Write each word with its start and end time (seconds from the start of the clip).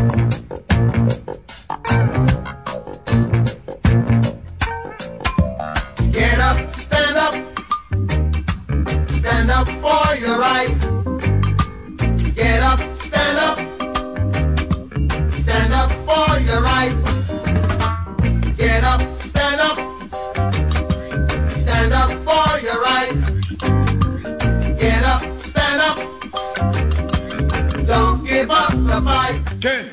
Get 0.00 0.08
up, 6.40 6.74
stand 6.74 7.16
up, 7.18 7.34
stand 9.18 9.50
up 9.50 9.68
for 9.68 10.16
your. 10.16 10.40
Get 12.34 12.62
up, 12.62 12.80
stand 13.02 13.38
up, 13.38 13.58
stand 15.42 15.74
up 15.74 15.90
for 16.06 16.40
your. 16.48 16.64
Get 18.56 18.84
up, 18.84 19.00
stand 19.26 19.60
up, 19.60 19.76
stand 21.60 21.92
up 21.92 22.10
for 22.24 22.58
your. 22.64 22.86
Get 24.78 25.04
up, 25.04 25.22
stand 25.40 25.80
up, 25.82 25.98
don't 27.86 28.24
give 28.24 28.50
up 28.50 28.72
the 28.72 29.02
fight. 29.04 29.39
10, 29.60 29.92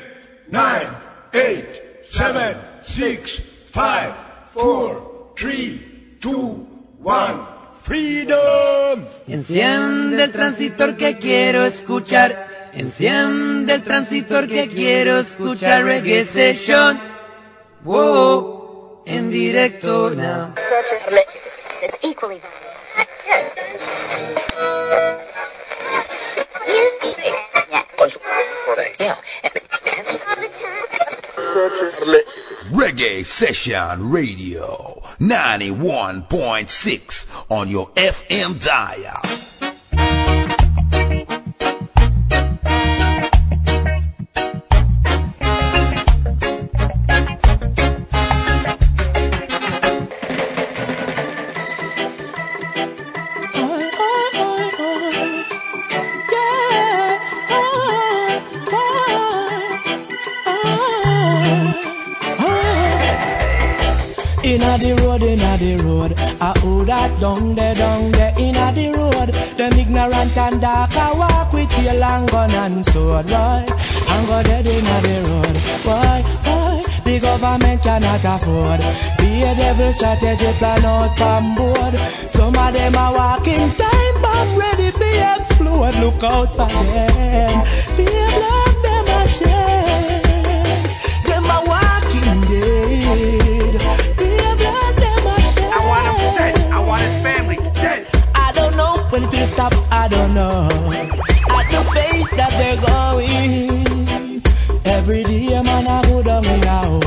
9, 0.50 0.86
8, 1.34 1.64
7, 2.08 2.56
6, 2.86 3.42
5, 3.70 4.16
4, 4.54 5.34
3, 5.36 6.20
2, 6.20 6.32
1. 7.04 7.58
Freedom. 7.82 9.04
Enciende 9.26 10.24
el 10.24 10.32
transitor 10.32 10.96
que 10.96 11.18
quiero 11.18 11.64
escuchar. 11.66 12.70
Enciende 12.72 13.74
el 13.74 13.82
transitor 13.82 14.46
que 14.46 14.68
quiero 14.68 15.18
escuchar. 15.18 15.84
Reggae 15.84 16.24
Session. 16.24 17.00
Wow. 17.82 19.02
En 19.06 19.30
directo 19.30 20.10
now. 20.10 20.54
Reggae 32.70 33.24
Session 33.24 34.10
Radio 34.10 35.00
91.6 35.20 37.26
on 37.50 37.68
your 37.68 37.88
FM 37.90 38.62
dial. 38.62 39.57
The 65.76 65.82
road, 65.84 66.12
I 66.40 66.52
who 66.60 66.84
that 66.84 67.20
down 67.20 67.54
there, 67.54 67.74
down 67.74 68.10
there, 68.12 68.32
inna 68.38 68.72
the 68.72 68.88
road. 68.96 69.28
Them 69.56 69.72
ignorant 69.74 70.36
and 70.36 70.60
dark, 70.60 70.96
I 70.96 71.12
walk 71.12 71.52
with 71.52 71.72
your 71.84 71.94
long 71.94 72.26
gun 72.26 72.50
and 72.50 72.84
sword? 72.86 73.30
And 73.30 74.26
go 74.26 74.42
dead 74.42 74.66
inna 74.66 74.96
the 75.02 75.16
road, 75.28 75.56
why, 75.84 76.22
why? 76.44 76.82
The 77.04 77.20
government 77.20 77.82
cannot 77.82 78.24
afford. 78.24 78.80
Be 79.18 79.42
a 79.42 79.54
devil 79.54 79.92
strategy 79.92 80.52
plan 80.58 80.84
out 80.84 81.16
from 81.16 81.54
board. 81.54 81.96
Some 82.28 82.54
of 82.56 82.72
them 82.74 82.96
are 82.96 83.14
walking 83.14 83.68
time 83.76 84.16
bomb 84.22 84.58
ready 84.58 84.90
to 84.92 85.08
explode. 85.36 85.94
Look 86.00 86.22
out 86.22 86.52
for 86.52 86.68
them. 86.68 87.64
Be 87.96 88.04
a 88.04 88.28
blood, 88.36 88.74
will 99.38 99.46
stop. 99.46 99.72
I 99.90 100.08
don't 100.08 100.34
know. 100.34 100.68
At 101.58 101.66
the 101.70 101.82
pace 101.94 102.30
that 102.36 102.52
they're 102.58 102.80
going. 102.90 104.36
Every 104.84 105.22
day, 105.22 105.62
man, 105.62 105.86
I 105.86 106.02
go 106.08 106.22
down 106.22 106.44
in 106.44 106.64
a 106.64 106.78
hole. 106.86 107.02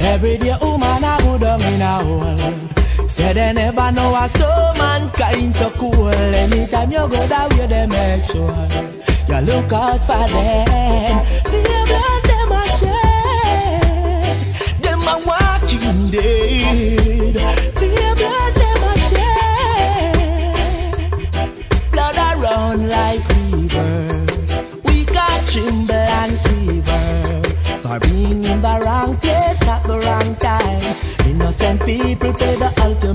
Every 0.00 0.36
day, 0.38 0.54
oh, 0.60 0.72
woman, 0.72 1.04
I 1.04 1.18
go 1.22 1.38
down 1.38 1.60
in 1.62 1.82
a 1.82 1.94
hole. 2.02 3.08
Say 3.08 3.32
they 3.32 3.52
never 3.52 3.92
know 3.92 4.14
a 4.14 4.28
soul 4.28 4.74
mankind 4.78 5.56
so 5.56 5.70
cool. 5.70 6.08
Anytime 6.08 6.90
you 6.90 7.08
go 7.08 7.26
that 7.26 7.52
way, 7.54 7.66
they 7.66 7.86
make 7.86 8.24
sure 8.30 8.54
you 9.28 9.40
look 9.46 9.72
out 9.72 10.00
for 10.08 10.24
them. 10.28 11.47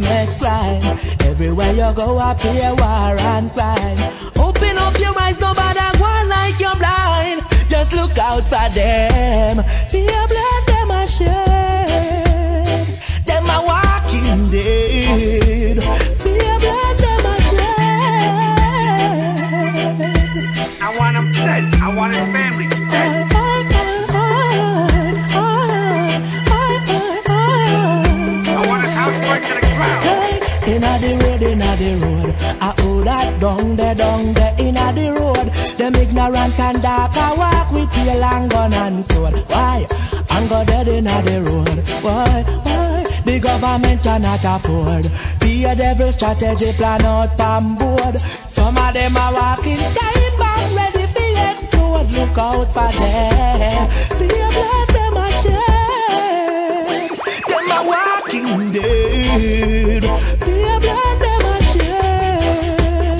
The 0.04 0.36
crime. 0.40 0.84
Everywhere 1.30 1.74
you 1.74 1.94
go, 1.96 2.18
I 2.18 2.34
pay 2.34 2.72
war 2.72 3.16
and 3.34 3.52
crime. 3.54 4.00
Open 4.38 4.78
up 4.78 5.00
your 5.00 5.14
eyes, 5.20 5.40
nobody 5.40 5.80
one 6.00 6.30
like 6.30 6.60
you're 6.60 6.76
blind. 6.76 7.42
Just 7.70 7.94
look 7.94 8.18
out 8.18 8.44
for 8.44 8.68
them. 8.74 9.64
Fear 9.90 10.24
blood, 10.28 10.64
them 10.68 10.92
a 10.92 11.08
shed. 11.08 11.53
Dead 41.04 41.26
the 41.26 41.42
road. 41.42 41.80
Why? 42.02 42.44
Why? 42.64 43.04
The 43.26 43.40
government 43.40 44.04
cannot 44.04 44.44
afford. 44.44 45.08
Be 45.40 45.66
a 45.66 45.76
devil 45.76 46.12
strategy 46.12 46.72
plan 46.74 47.04
out 47.06 47.36
from 47.38 47.76
board. 47.76 48.20
Some 48.20 48.78
of 48.78 48.94
them 48.94 49.18
are 49.18 49.34
walking 49.34 49.78
time 49.78 50.38
bomb 50.38 50.76
ready 50.76 51.06
for 51.08 51.34
explode. 51.52 52.10
Look 52.12 52.38
out 52.38 52.68
for 52.76 52.92
them. 53.00 53.88
Be 54.20 54.26
a 54.26 54.50
blood 54.56 54.88
them 54.96 55.18
a 55.18 55.30
shed. 55.42 57.10
Them 57.48 57.72
a 57.72 57.80
walking 57.92 58.72
dead. 58.72 60.04
Be 60.46 60.54
a 60.64 60.80
blood 60.84 61.18
them 61.24 61.46
a 61.52 61.56
shed. 61.72 63.20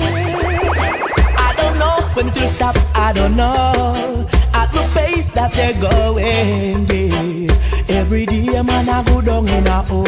I 1.38 1.54
don't 1.56 1.76
know 1.78 1.96
when 2.14 2.28
to 2.30 2.46
stop. 2.48 2.76
I 2.94 3.12
don't 3.12 3.36
know 3.36 4.26
at 4.54 4.68
the 4.72 4.82
pace 4.94 5.28
that 5.30 5.52
they're 5.52 5.80
going. 5.80 7.03
Every 8.14 8.26
day, 8.26 8.62
man, 8.62 8.88
I 8.88 9.02
go 9.02 9.20
down 9.20 9.48
in 9.48 9.66
a 9.66 9.82
hole. 9.82 10.06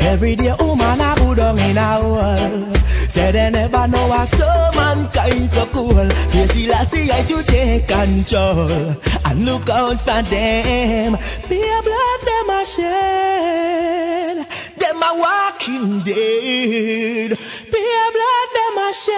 Every 0.00 0.36
day, 0.36 0.52
woman, 0.60 1.00
I 1.00 1.16
go 1.16 1.34
down 1.34 1.58
in 1.58 1.78
a 1.78 1.96
hole. 1.96 2.74
Say 3.08 3.32
they 3.32 3.48
never 3.48 3.88
know 3.88 4.12
a 4.12 4.26
so 4.26 4.70
mankind 4.76 5.50
so 5.50 5.64
cool. 5.72 6.10
Face 6.28 6.52
the 6.52 6.68
lassie 6.68 7.10
I 7.10 7.22
to 7.22 7.42
take 7.44 7.88
control 7.88 8.94
and 9.24 9.46
look 9.46 9.70
out 9.70 9.98
for 10.02 10.20
them. 10.20 11.16
Be 11.48 11.62
a 11.62 11.80
blood 11.80 12.20
them 12.28 12.50
a 12.50 12.62
shed. 12.66 14.46
Them 14.76 15.02
a 15.02 15.10
walking 15.16 16.00
dead. 16.00 17.38
Be 17.72 17.82
a 18.04 18.10
blood 18.16 18.50
them 18.52 18.78
a 18.84 18.92
shed. 18.92 19.16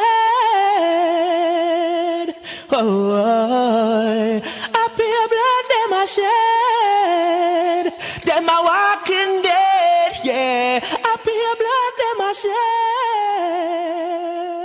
Oh, 2.70 2.78
oh. 2.78 3.50
oh. 3.50 4.40
I 4.74 4.88
be 4.96 5.08
a 5.10 5.26
blood 5.26 5.66
them 5.72 5.92
a 6.00 6.06
shed 6.06 6.69
them 8.40 8.48
a 8.48 8.62
walking 8.62 9.42
dead, 9.42 10.12
yeah. 10.24 10.80
I 10.82 11.16
pure 11.24 11.56
blood 11.60 11.94
them 12.00 12.20
a 12.28 12.30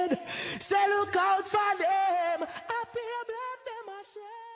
shed. 0.10 0.20
Say 0.62 0.76
so 0.76 0.78
look 0.96 1.16
out 1.16 1.48
for 1.48 1.72
them. 1.84 2.48
I 2.70 2.84
pure 2.94 3.24
blood 3.30 3.60
them 3.68 3.88
a 3.92 4.02
shed. 4.12 4.48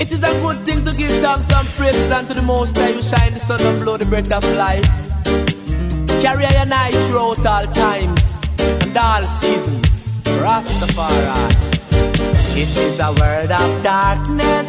It 0.00 0.10
is 0.12 0.22
a 0.22 0.40
good 0.40 0.58
thing 0.64 0.84
to 0.84 0.92
give 0.96 1.10
thanks 1.10 1.52
and 1.52 1.68
praise 1.76 2.12
unto 2.12 2.34
the 2.34 2.42
Most 2.42 2.76
High 2.76 2.90
You 2.90 3.02
shine 3.02 3.34
the 3.34 3.40
sun 3.40 3.60
and 3.60 3.82
blow 3.82 3.96
the 3.96 4.06
breath 4.06 4.32
of 4.32 4.44
life. 4.56 4.86
Carry 6.22 6.46
your 6.46 6.66
night 6.66 6.94
throughout 6.94 7.46
all 7.46 7.66
times 7.72 8.22
and 8.58 8.96
all 8.96 9.22
seasons. 9.24 9.87
Rastafari. 10.44 11.50
It 12.62 12.76
is 12.76 13.00
a 13.00 13.12
world 13.20 13.50
of 13.50 13.82
darkness. 13.82 14.68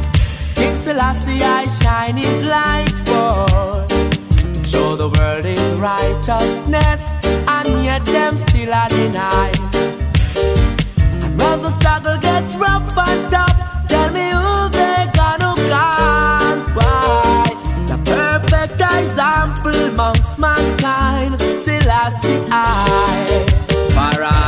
King 0.55 0.75
Selassie, 0.81 1.41
I 1.41 1.67
shine 1.81 2.17
his 2.17 2.43
light, 2.43 2.97
boy. 3.05 3.85
Show 4.63 4.95
the 4.95 5.09
world 5.17 5.45
his 5.45 5.73
righteousness, 5.73 7.01
and 7.47 7.85
yet 7.85 8.05
them 8.05 8.37
still 8.37 8.73
are 8.73 8.89
denied. 8.89 9.57
And 11.23 11.39
when 11.41 11.61
the 11.61 11.71
struggle 11.79 12.17
gets 12.17 12.55
rough 12.55 12.97
and 12.97 13.31
tough, 13.31 13.57
tell 13.87 14.11
me 14.11 14.29
who 14.29 14.69
they 14.69 15.01
gonna 15.19 15.53
guide. 15.73 16.59
Why? 16.77 17.45
The 17.91 17.97
perfect 18.05 18.81
example 18.81 19.75
amongst 19.91 20.37
mankind, 20.37 21.39
Selassie, 21.63 22.41
I. 22.51 23.45
Farah. 23.95 24.38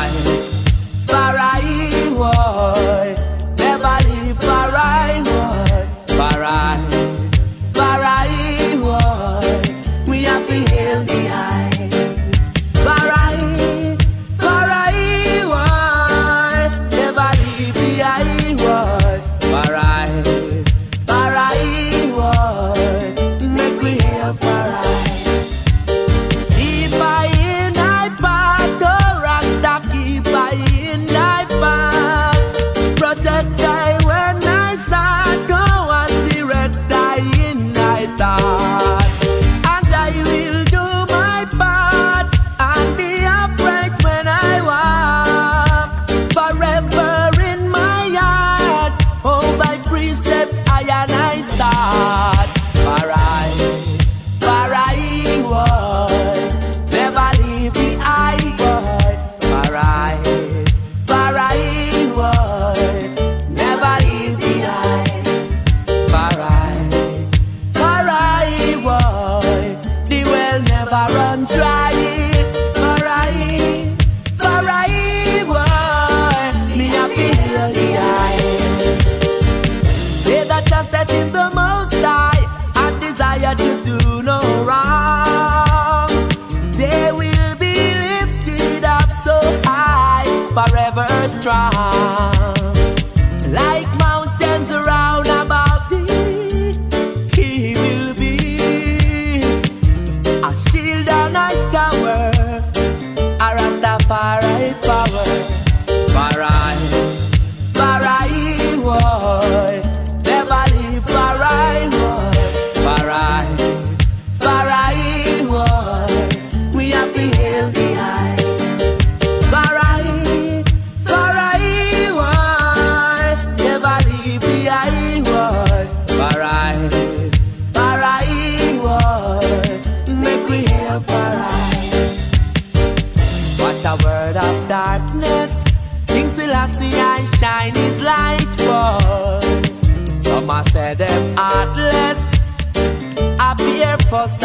fosse 144.12 144.41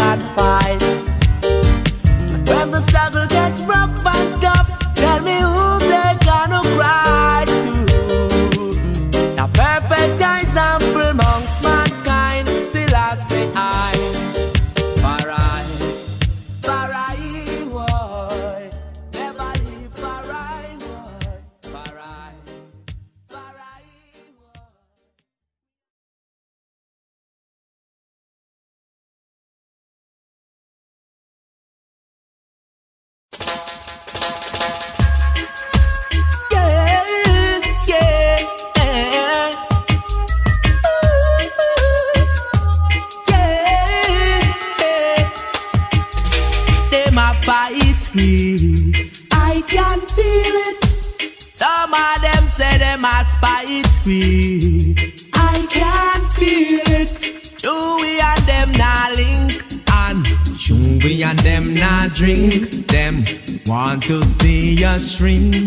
stream. 65.16 65.65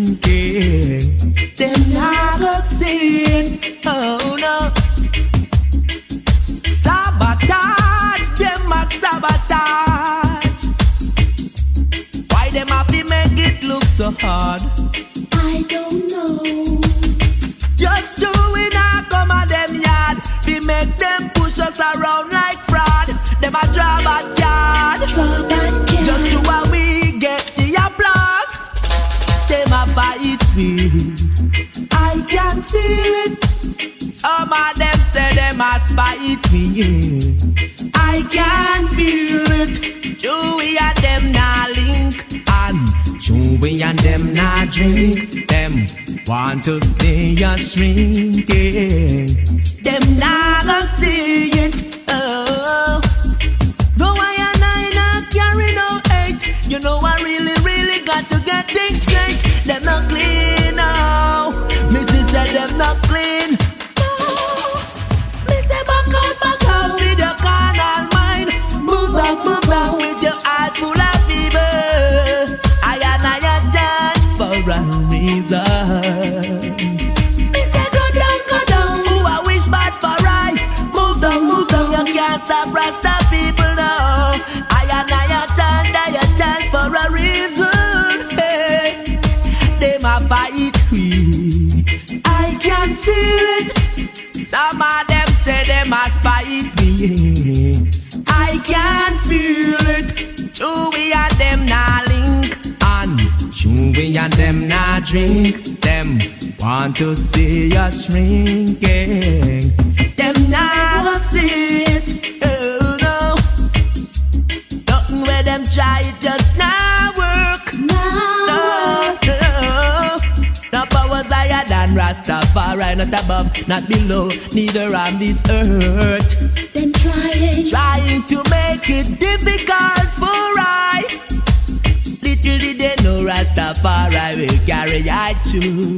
Rastafari 133.49 134.37
will 134.37 134.65
carry 134.65 135.03
I 135.09 135.33
through. 135.45 135.97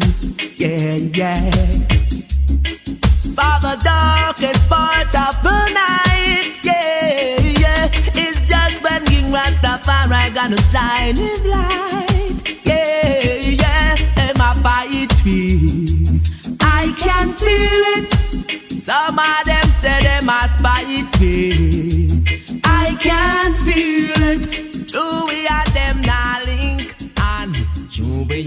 Yeah, 0.57 0.95
yeah. 1.13 1.51
For 3.35 3.55
the 3.61 3.79
darkest 3.83 4.69
part 4.69 5.13
of 5.15 5.43
the 5.43 5.73
night, 5.73 6.51
yeah, 6.63 7.39
yeah. 7.59 7.89
It's 8.13 8.39
just 8.47 8.81
when 8.83 9.05
King 9.05 9.31
Rastafari 9.33 10.33
gonna 10.33 10.61
shine 10.71 11.15
his 11.15 11.45
light. 11.45 12.65
Yeah, 12.65 13.35
yeah. 13.35 13.97
And 14.17 14.37
my 14.37 14.53
fight 14.55 15.25
me. 15.25 16.21
I 16.61 16.93
can 16.97 17.33
feel 17.33 17.83
it. 17.97 18.11
Some 18.83 19.19
of 19.19 19.45
them 19.45 19.65
say 19.81 19.99
they 20.03 20.25
must 20.25 20.59
fight 20.61 21.19
me. 21.19 22.23
I 22.63 22.95
can 22.99 23.53
feel 23.65 24.11
it. 24.17 24.70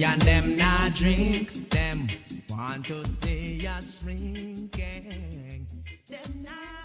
And 0.04 0.20
them 0.22 0.56
not 0.56 0.94
drink. 0.94 1.70
Them 1.70 2.08
want 2.50 2.86
to 2.86 3.04
see 3.22 3.66
us 3.66 4.00
shrinking. 4.00 5.66
Them 6.08 6.42
not 6.42 6.83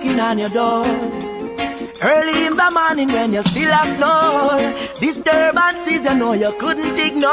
knocking 0.00 0.20
on 0.20 0.38
your 0.38 0.48
door. 0.48 0.84
Early 2.02 2.46
in 2.46 2.56
the 2.56 2.70
morning 2.72 3.08
when 3.12 3.32
you 3.34 3.42
still 3.42 3.70
a 3.70 3.84
snore 3.96 4.72
Disturbances 4.98 6.04
you 6.04 6.14
know 6.14 6.32
you 6.32 6.52
couldn't 6.58 6.98
ignore. 6.98 7.30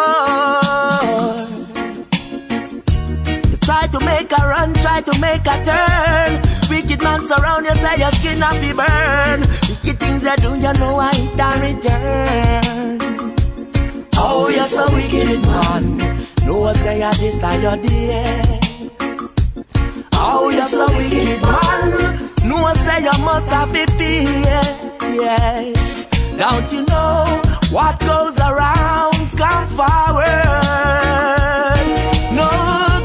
You 3.49 3.57
try 3.57 3.87
to 3.87 3.99
make 4.05 4.31
a 4.31 4.47
run, 4.47 4.73
try 4.75 5.01
to 5.01 5.19
make 5.19 5.47
a 5.47 5.63
turn. 5.63 6.41
Wicked 6.69 7.01
man 7.01 7.25
surround 7.25 7.65
you, 7.65 7.75
say 7.75 7.97
your 7.97 8.11
skin 8.11 8.43
off 8.43 8.59
be 8.59 8.73
burn. 8.73 9.41
Wicked 9.69 9.99
things 9.99 10.23
you 10.23 10.35
do, 10.37 10.55
you 10.55 10.73
know 10.73 10.99
I 10.99 11.11
a 11.39 11.49
return. 11.61 13.35
Oh, 14.15 14.49
you're 14.49 14.65
so 14.65 14.85
wicked 14.93 15.41
man. 15.43 15.97
No, 16.45 16.73
say 16.73 17.01
I 17.01 17.11
desire 17.11 17.77
the 17.77 18.66
Oh, 20.19 20.49
you're 20.49 20.63
so 20.63 20.85
wicked, 20.97 21.41
man. 21.41 22.29
No 22.49 22.55
I 22.65 22.73
say 22.85 22.99
you 23.03 23.17
must 23.23 23.49
have 23.51 23.75
it 23.75 23.91
be, 23.97 24.23
yeah. 25.21 25.73
Don't 26.37 26.71
you 26.71 26.83
know 26.85 27.41
what 27.71 27.99
goes 27.99 28.37
around? 28.39 29.13
Come 29.37 29.67
forward. 29.77 30.43
No, 32.37 32.47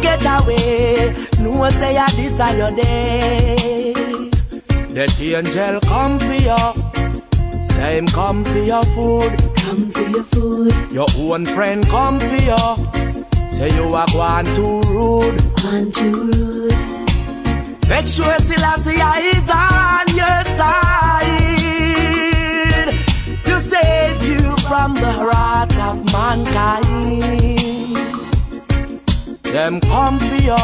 get 0.03 0.23
away. 0.23 1.15
No 1.41 1.63
I 1.65 1.71
say 1.71 1.97
I 1.97 2.07
desire 2.11 2.57
your 2.57 2.71
day. 2.77 3.95
That 4.95 5.21
angel 5.21 5.81
come 5.81 6.19
for 6.19 6.35
you. 6.35 6.57
Same 7.75 8.07
come 8.09 8.45
for 8.45 8.59
your 8.59 8.85
food. 8.95 9.33
come 9.57 9.91
for 9.91 10.03
your 10.09 10.23
food, 10.25 10.75
Your 10.93 11.09
own 11.19 11.47
friend 11.47 11.87
come 11.89 12.21
for 12.21 12.37
you. 12.51 12.59
Say 13.51 13.71
you 13.75 13.95
are 13.95 14.07
going 14.13 14.47
too 14.55 14.81
rude. 14.93 15.41
one 15.65 15.91
too 15.93 16.31
rude. 16.31 17.02
Make 17.93 18.09
sure 18.09 18.39
Selassie 18.39 19.03
is 19.37 19.51
on 19.51 20.07
your 20.17 20.45
side 20.57 21.29
to 23.45 23.61
save 23.61 24.23
you 24.23 24.57
from 24.67 24.95
the 24.95 25.13
wrath 25.29 25.77
of 25.79 25.97
mankind. 26.11 27.23
Them 29.43 29.79
come 29.83 30.19
for 30.19 30.41
you, 30.49 30.57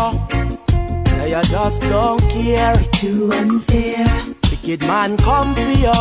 they 1.04 1.30
just 1.42 1.82
don't 1.82 2.22
care. 2.30 2.76
Too 2.92 3.30
unfair, 3.30 4.06
Wicked 4.50 4.80
man 4.86 5.18
come 5.18 5.54
for 5.54 5.72
you, 5.84 5.92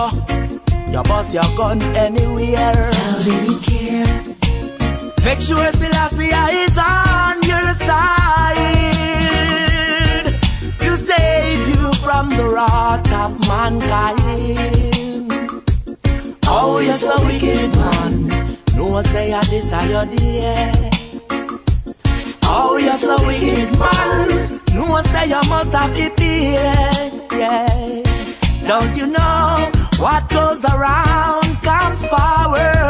you 0.94 1.04
bust 1.04 1.34
your 1.34 1.50
gun 1.58 1.82
anywhere. 2.06 2.90
without 2.90 3.28
any 3.28 3.56
care. 3.68 4.24
Make 5.26 5.42
sure 5.42 5.72
Selassie 5.74 6.32
is 6.64 6.78
on 6.78 7.42
your 7.44 7.74
side 7.74 8.97
save 10.98 11.68
you 11.70 11.94
from 12.04 12.30
the 12.30 12.46
wrath 12.50 13.12
of 13.14 13.32
mankind. 13.48 14.58
Oh, 16.48 16.80
you're 16.80 16.94
so 16.96 17.16
wicked, 17.26 17.76
man. 17.76 18.58
No 18.76 18.88
one 18.88 19.04
say 19.06 19.34
I 19.34 19.42
desire 19.42 20.06
the 20.06 20.26
air. 20.54 20.90
Oh, 22.44 22.78
you're 22.78 22.94
so 22.94 23.16
wicked, 23.28 23.78
man. 23.78 24.62
No 24.74 24.90
one 24.90 25.04
say 25.06 25.28
you 25.28 25.42
must 25.50 25.74
have 25.74 25.96
it 25.96 26.20
here. 26.20 27.08
Yeah. 27.32 28.04
Don't 28.68 28.96
you 28.98 29.08
know 29.08 29.72
what 30.00 30.30
goes 30.30 30.64
around 30.66 31.46
comes 31.62 32.06
forward? 32.08 32.88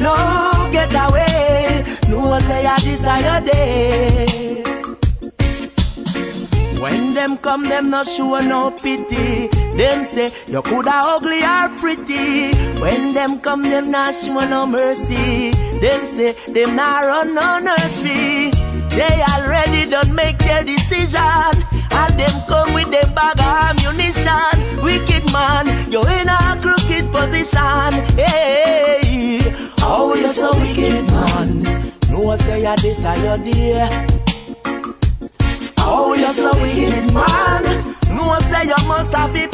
No, 0.00 0.68
get 0.72 0.92
away. 0.94 1.84
No 2.08 2.26
one 2.28 2.42
say 2.42 2.66
I 2.66 2.78
desire 2.78 3.22
your 3.22 3.40
day. 3.52 4.31
When 6.82 7.14
them 7.14 7.36
come, 7.36 7.62
them 7.62 7.90
not 7.90 8.06
show 8.08 8.40
no 8.40 8.72
pity. 8.72 9.46
Them 9.76 10.04
say 10.04 10.32
you 10.48 10.60
coulda 10.62 10.90
ugly 10.92 11.40
or 11.44 11.68
pretty. 11.78 12.52
When 12.80 13.14
them 13.14 13.38
come, 13.38 13.62
them 13.62 13.92
not 13.92 14.16
show 14.16 14.40
no 14.48 14.66
mercy. 14.66 15.52
Them 15.78 16.04
say 16.06 16.32
them 16.52 16.74
not 16.74 17.04
run 17.04 17.36
no 17.36 17.60
nursery. 17.60 18.50
They 18.90 19.22
already 19.32 19.88
done 19.88 20.12
make 20.12 20.38
their 20.38 20.64
decision. 20.64 21.54
And 21.92 22.18
them 22.18 22.34
come 22.48 22.74
with 22.74 22.90
them 22.90 23.14
bag 23.14 23.38
of 23.38 23.78
ammunition. 23.78 24.82
Wicked 24.82 25.32
man, 25.32 25.88
you're 25.88 26.10
in 26.10 26.28
a 26.28 26.58
crooked 26.60 27.12
position. 27.12 27.92
Hey, 28.18 29.38
oh, 29.82 30.16
you're 30.18 30.30
so 30.30 30.50
wicked 30.58 31.06
man. 31.12 31.92
No 32.10 32.34
say 32.34 32.66
I 32.66 32.74
desire 32.74 33.38
dear. 33.38 34.31
You 38.78 38.86
must 38.86 39.12
have 39.14 39.36
it 39.36 39.51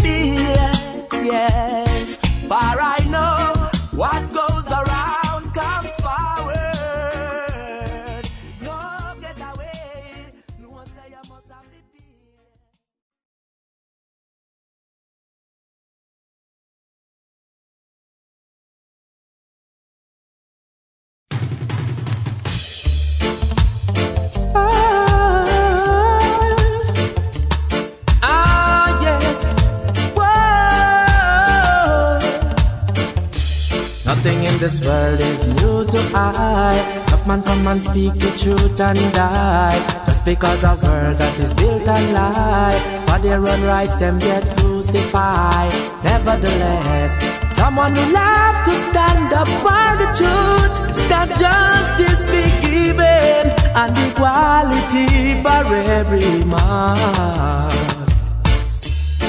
speak 37.82 38.14
the 38.14 38.30
truth 38.36 38.80
and 38.80 38.98
die. 39.12 39.78
Just 40.06 40.24
because 40.24 40.62
a 40.64 40.74
world 40.84 41.16
that 41.16 41.38
is 41.38 41.52
built 41.54 41.86
on 41.88 42.12
lie. 42.12 43.04
For 43.06 43.18
their 43.18 43.38
own 43.38 43.62
rights, 43.62 43.96
them 43.96 44.18
get 44.18 44.44
crucified. 44.58 45.72
Nevertheless, 46.04 47.12
someone 47.56 47.92
will 47.94 48.16
have 48.16 48.64
to 48.64 48.72
stand 48.90 49.32
up 49.32 49.48
for 49.64 49.88
the 50.02 50.08
truth. 50.18 50.74
That 51.08 51.28
justice 51.44 52.22
be 52.32 52.44
given 52.66 53.44
and 53.74 53.92
equality 54.10 55.42
for 55.42 55.74
every 55.98 56.44
man. 56.44 58.08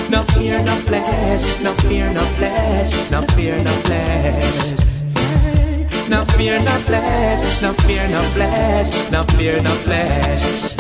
No 0.10 0.24
fear, 0.34 0.64
no 0.64 0.76
flesh, 0.88 1.62
no 1.62 1.74
fear, 1.76 2.12
no 2.14 2.26
flesh, 2.38 3.12
no 3.12 3.22
fear, 3.36 3.64
no 3.64 3.74
flesh. 3.84 4.89
No 6.10 6.26
fear, 6.26 6.60
no 6.60 6.76
flesh, 6.82 7.62
no 7.62 7.72
fear, 7.86 8.08
no 8.10 8.22
flesh, 8.34 9.12
no 9.12 9.24
fear, 9.38 9.62
no 9.62 9.70
flesh. 9.86 10.74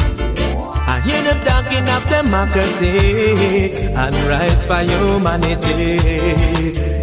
I 0.88 1.00
hear 1.06 1.22
them 1.22 1.40
talking 1.46 1.88
of 1.88 2.04
democracy 2.10 3.72
and 3.94 4.16
rights 4.28 4.66
for 4.66 4.82
humanity. 4.82 6.00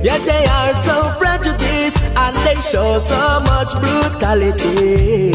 Yet 0.02 0.26
they 0.26 0.45
are 0.47 0.75
so 0.83 1.14
prejudiced 1.21 2.02
and 2.16 2.35
they 2.45 2.61
show 2.61 2.99
so 2.99 3.40
much 3.47 3.71
brutality. 3.78 5.30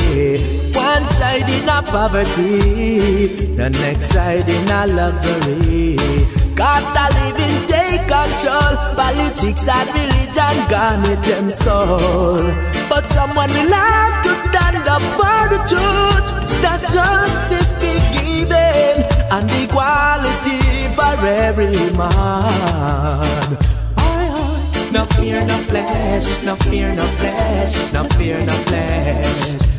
One 0.76 1.08
side 1.16 1.50
in 1.50 1.70
a 1.70 1.82
poverty, 1.84 3.28
the 3.56 3.70
next 3.70 4.08
side 4.08 4.50
in 4.50 4.68
a 4.68 4.86
luxury. 4.88 5.96
Cost 6.58 6.92
of 6.92 7.10
living 7.24 7.68
take 7.68 8.02
control. 8.02 8.76
Politics 9.00 9.66
and 9.66 9.90
religion 9.94 10.21
gone 10.70 11.02
with 11.02 11.24
them 11.24 11.52
soul. 11.52 12.44
But 12.90 13.08
someone 13.10 13.50
will 13.50 13.72
have 13.72 14.24
to 14.24 14.34
stand 14.48 14.88
up 14.88 15.02
for 15.20 15.42
the 15.54 15.60
truth. 15.68 16.28
That 16.62 16.82
justice 16.92 17.74
be 17.84 17.94
given 18.16 19.04
and 19.32 19.52
equality 19.64 20.62
for 20.96 21.26
every 21.26 21.92
man. 21.92 23.58
No 24.92 25.06
fear, 25.16 25.46
no 25.46 25.58
flesh, 25.70 26.44
no 26.44 26.56
fear, 26.56 26.94
no 26.94 27.06
flesh, 27.20 27.94
no 27.94 28.04
fear, 28.16 28.46
no 28.46 28.54
flesh. 28.66 29.71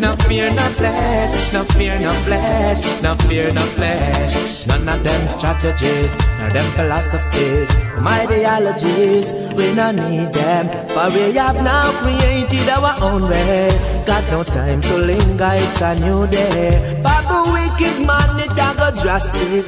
No 0.00 0.16
fear, 0.16 0.50
no 0.50 0.66
flesh, 0.80 1.52
no 1.52 1.62
fear, 1.76 1.98
no 2.00 2.14
flesh, 2.24 3.02
no 3.02 3.14
fear, 3.28 3.52
no 3.52 3.60
flesh. 3.76 4.66
None 4.66 4.88
of 4.88 5.04
them 5.04 5.28
strategies, 5.28 6.16
nor 6.38 6.48
them 6.48 6.72
philosophies, 6.72 7.68
my 8.00 8.22
ideologies, 8.22 9.30
we 9.52 9.74
no 9.74 9.90
need 9.90 10.32
them. 10.32 10.68
For 10.88 11.10
we 11.12 11.34
have 11.34 11.62
now 11.62 11.92
created 12.00 12.66
our 12.70 12.94
own 13.02 13.28
way. 13.28 13.68
Got 14.06 14.24
no 14.30 14.42
time 14.42 14.80
to 14.80 14.96
linger, 14.96 15.50
it's 15.52 15.82
a 15.82 15.94
new 16.00 16.26
day. 16.28 17.00
But 17.02 17.22
the 17.28 17.40
wicked 17.52 18.06
man, 18.06 18.40
it 18.40 18.52
a 18.52 18.72
go 18.78 19.02
drastic. 19.02 19.66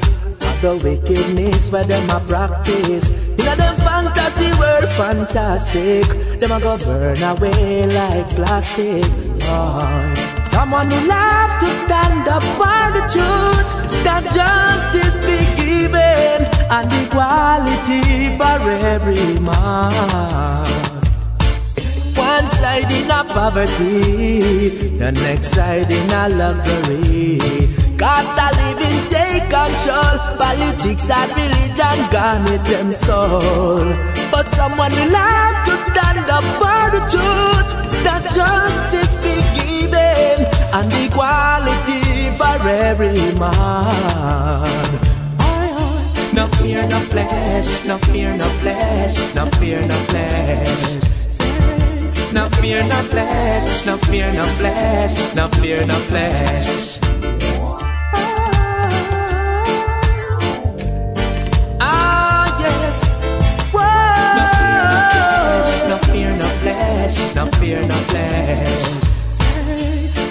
The 0.63 0.73
wickedness 0.83 1.71
where 1.71 1.83
them 1.83 2.09
a 2.09 2.19
practice. 2.21 3.27
In 3.27 3.47
a 3.47 3.73
fantasy 3.85 4.49
world, 4.59 4.89
fantastic. 4.97 6.05
Them 6.39 6.53
a 6.53 6.59
go 6.59 6.77
burn 6.77 7.21
away 7.21 7.85
like 7.85 8.27
plastic. 8.29 9.22
Someone 10.47 10.89
will 10.89 11.11
have 11.11 11.59
to 11.61 11.69
stand 11.85 12.27
up 12.27 12.43
for 12.59 12.83
the 12.95 13.03
truth. 13.13 13.69
That 14.03 14.23
justice 14.37 15.17
be 15.27 15.39
given 15.61 16.45
and 16.69 16.87
equality 17.01 18.37
for 18.37 18.59
every 18.93 19.39
man. 19.39 20.83
One 22.15 22.49
side 22.49 22.91
in 22.91 23.11
a 23.11 23.23
poverty, 23.23 24.69
the 24.97 25.11
next 25.11 25.49
side 25.55 25.91
in 25.91 26.09
a 26.11 26.29
luxury. 26.29 27.39
Cost 27.97 28.35
of 28.45 28.51
living 28.61 28.99
take 29.09 29.43
control. 29.49 30.15
Politics 30.37 31.09
and 31.09 31.31
religion 31.41 31.63
with 32.45 32.65
them 32.65 32.93
soul. 32.93 33.85
But 34.31 34.49
someone 34.51 34.91
will 34.91 35.15
have 35.15 35.62
for 36.59 36.83
the 36.95 37.01
truth. 37.09 37.69
That 38.03 38.23
justice 38.33 39.13
be 39.23 39.35
given 39.57 40.45
and 40.73 40.91
equality 41.05 42.35
for 42.37 42.67
every 42.67 43.31
man. 43.39 44.99
No 46.33 46.47
fear, 46.57 46.87
no 46.87 46.99
flesh, 47.11 47.85
no 47.85 47.97
fear, 47.99 48.35
no 48.35 48.49
flesh, 48.61 49.35
no 49.35 49.45
fear, 49.59 49.85
no 49.85 49.95
flesh. 50.09 50.83
No 52.33 52.49
fear, 52.49 52.83
no 52.83 53.03
flesh, 53.03 53.85
no 53.85 53.97
fear, 53.97 54.33
no 54.33 54.45
flesh, 54.57 55.35
no 55.35 55.47
fear, 55.49 55.85
no 55.85 55.95
flesh. 56.09 57.02
No 67.43 67.51
fear, 67.59 67.85
no 67.85 67.95
flesh. 68.07 68.89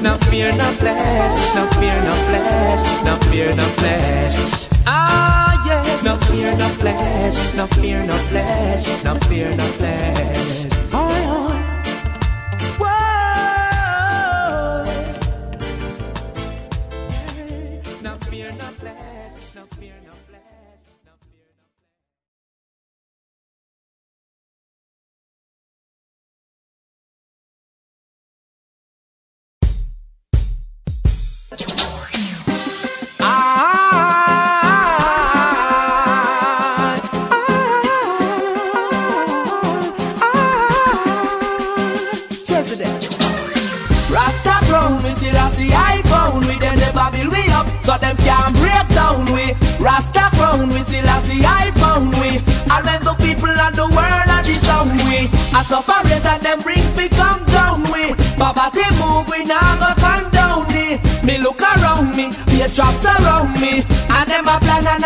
No 0.03 0.17
fear, 0.31 0.53
no 0.57 0.73
flesh, 0.81 1.55
no 1.55 1.67
fear, 1.79 2.03
no 2.05 2.15
flesh, 2.27 3.05
no 3.05 3.17
fear, 3.29 3.55
no 3.55 3.65
flesh. 3.79 4.69
Ah, 4.87 5.63
yes. 5.67 6.03
No 6.05 6.17
fear, 6.17 6.57
no 6.57 6.69
flesh, 6.81 7.55
no 7.55 7.67
fear, 7.69 8.05
no 8.05 8.17
flesh, 8.31 9.05
no 9.05 9.15
fear, 9.29 9.55
no 9.57 9.65
flesh. 9.79 10.67
Aye, 10.93 11.27
aye. 11.39 11.59
Whoa. 12.79 14.13
No 18.03 18.17
fear, 18.29 18.53
no 18.59 18.69
flesh, 18.81 19.12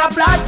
a 0.06 0.08
plan 0.10 0.45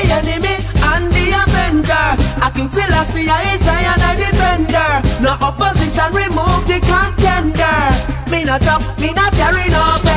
Fi 0.00 0.12
enemy 0.12 0.56
and 0.92 1.12
the 1.12 1.26
avenger. 1.42 2.06
I 2.40 2.50
can 2.54 2.68
still 2.70 2.94
see 3.12 3.28
I 3.28 3.56
Zion 3.58 4.00
I 4.00 4.16
defender. 4.16 5.22
No 5.22 5.32
opposition 5.32 6.12
remove 6.14 6.64
the 6.66 6.80
contender. 6.88 8.30
Me 8.30 8.44
no 8.44 8.58
talk, 8.58 8.82
me 8.98 9.12
no 9.12 9.28
carry 9.30 9.68
no 9.68 10.09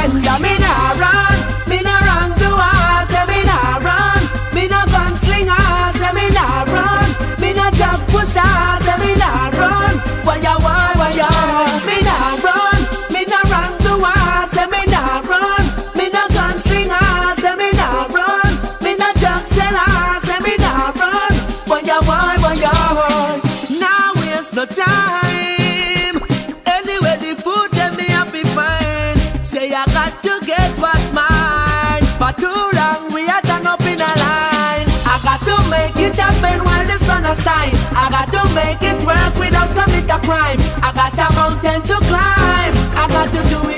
shine. 37.43 37.75
I 37.91 38.07
got 38.09 38.27
to 38.31 38.41
make 38.55 38.81
it 38.81 38.97
work 39.03 39.33
without 39.35 39.69
commit 39.75 40.07
a 40.07 40.17
crime. 40.23 40.59
I 40.79 40.89
got 40.95 41.13
a 41.19 41.27
mountain 41.35 41.81
to 41.89 41.97
climb. 42.07 42.73
I 42.95 43.05
got 43.11 43.27
to 43.35 43.41
do 43.51 43.59
it 43.69 43.72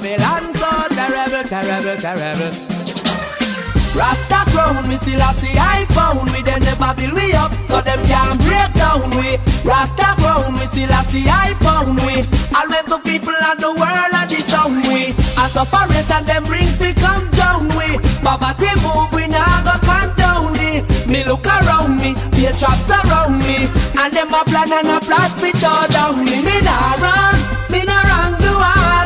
Babylon 0.00 0.54
so 0.54 0.70
terrible, 0.96 1.44
terrible, 1.44 2.00
terrible. 2.00 2.52
Rasta 3.92 4.48
crown, 4.48 4.88
me 4.88 4.96
still 4.96 5.20
a 5.20 5.28
see 5.36 5.52
I 5.60 5.84
iPhone. 5.84 6.24
We 6.32 6.40
them 6.40 6.64
never 6.64 6.94
build 6.96 7.12
we 7.12 7.34
up, 7.36 7.52
so 7.68 7.82
them 7.84 8.00
can't 8.08 8.40
break 8.40 8.72
down 8.80 9.10
we. 9.20 9.36
Rasta 9.60 10.16
crown, 10.16 10.56
me 10.56 10.64
still 10.72 10.88
a 10.88 11.04
see 11.12 11.28
iPhone 11.28 12.00
we. 12.00 12.24
All 12.56 12.68
when 12.72 12.86
the 12.88 12.96
people 13.04 13.36
of 13.36 13.60
the 13.60 13.76
world 13.76 14.14
are 14.16 14.24
disown 14.24 14.80
we. 14.88 15.12
As 15.36 15.52
operation 15.52 16.24
them 16.24 16.48
bring 16.48 16.72
fi 16.80 16.96
come 16.96 17.28
down 17.36 17.68
we. 17.76 18.00
Poverty 18.24 18.72
move, 18.80 19.12
we 19.12 19.28
now 19.28 19.60
go 19.68 19.76
condone 19.84 20.56
we. 20.56 20.80
Me 21.12 21.28
look 21.28 21.44
around 21.44 22.00
me, 22.00 22.16
be 22.32 22.48
traps 22.56 22.88
around 22.88 23.36
me. 23.44 23.68
And 24.00 24.16
them 24.16 24.32
a 24.32 24.48
plan 24.48 24.72
and 24.72 24.96
a 24.96 24.98
plot 25.04 25.28
fi 25.36 25.52
chow 25.60 25.84
down 25.92 26.24
me. 26.24 26.40
Me 26.40 26.56
nah 26.64 26.96
run, 27.04 27.36
me 27.68 27.84
nah 27.84 28.00
run 28.08 28.32
do 28.40 28.56
I 28.56 28.99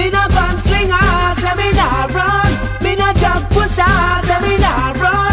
me 0.00 0.10
nah 0.10 0.28
gunslinger 0.34 1.12
Say 1.40 1.54
me 1.60 1.68
nah 1.78 2.06
run, 2.16 2.50
me 2.82 2.92
nah 2.96 3.12
jump 3.20 3.44
pusher 3.52 3.96
Say 4.26 4.40
me 4.44 4.54
nah 4.64 4.92
run, 5.02 5.29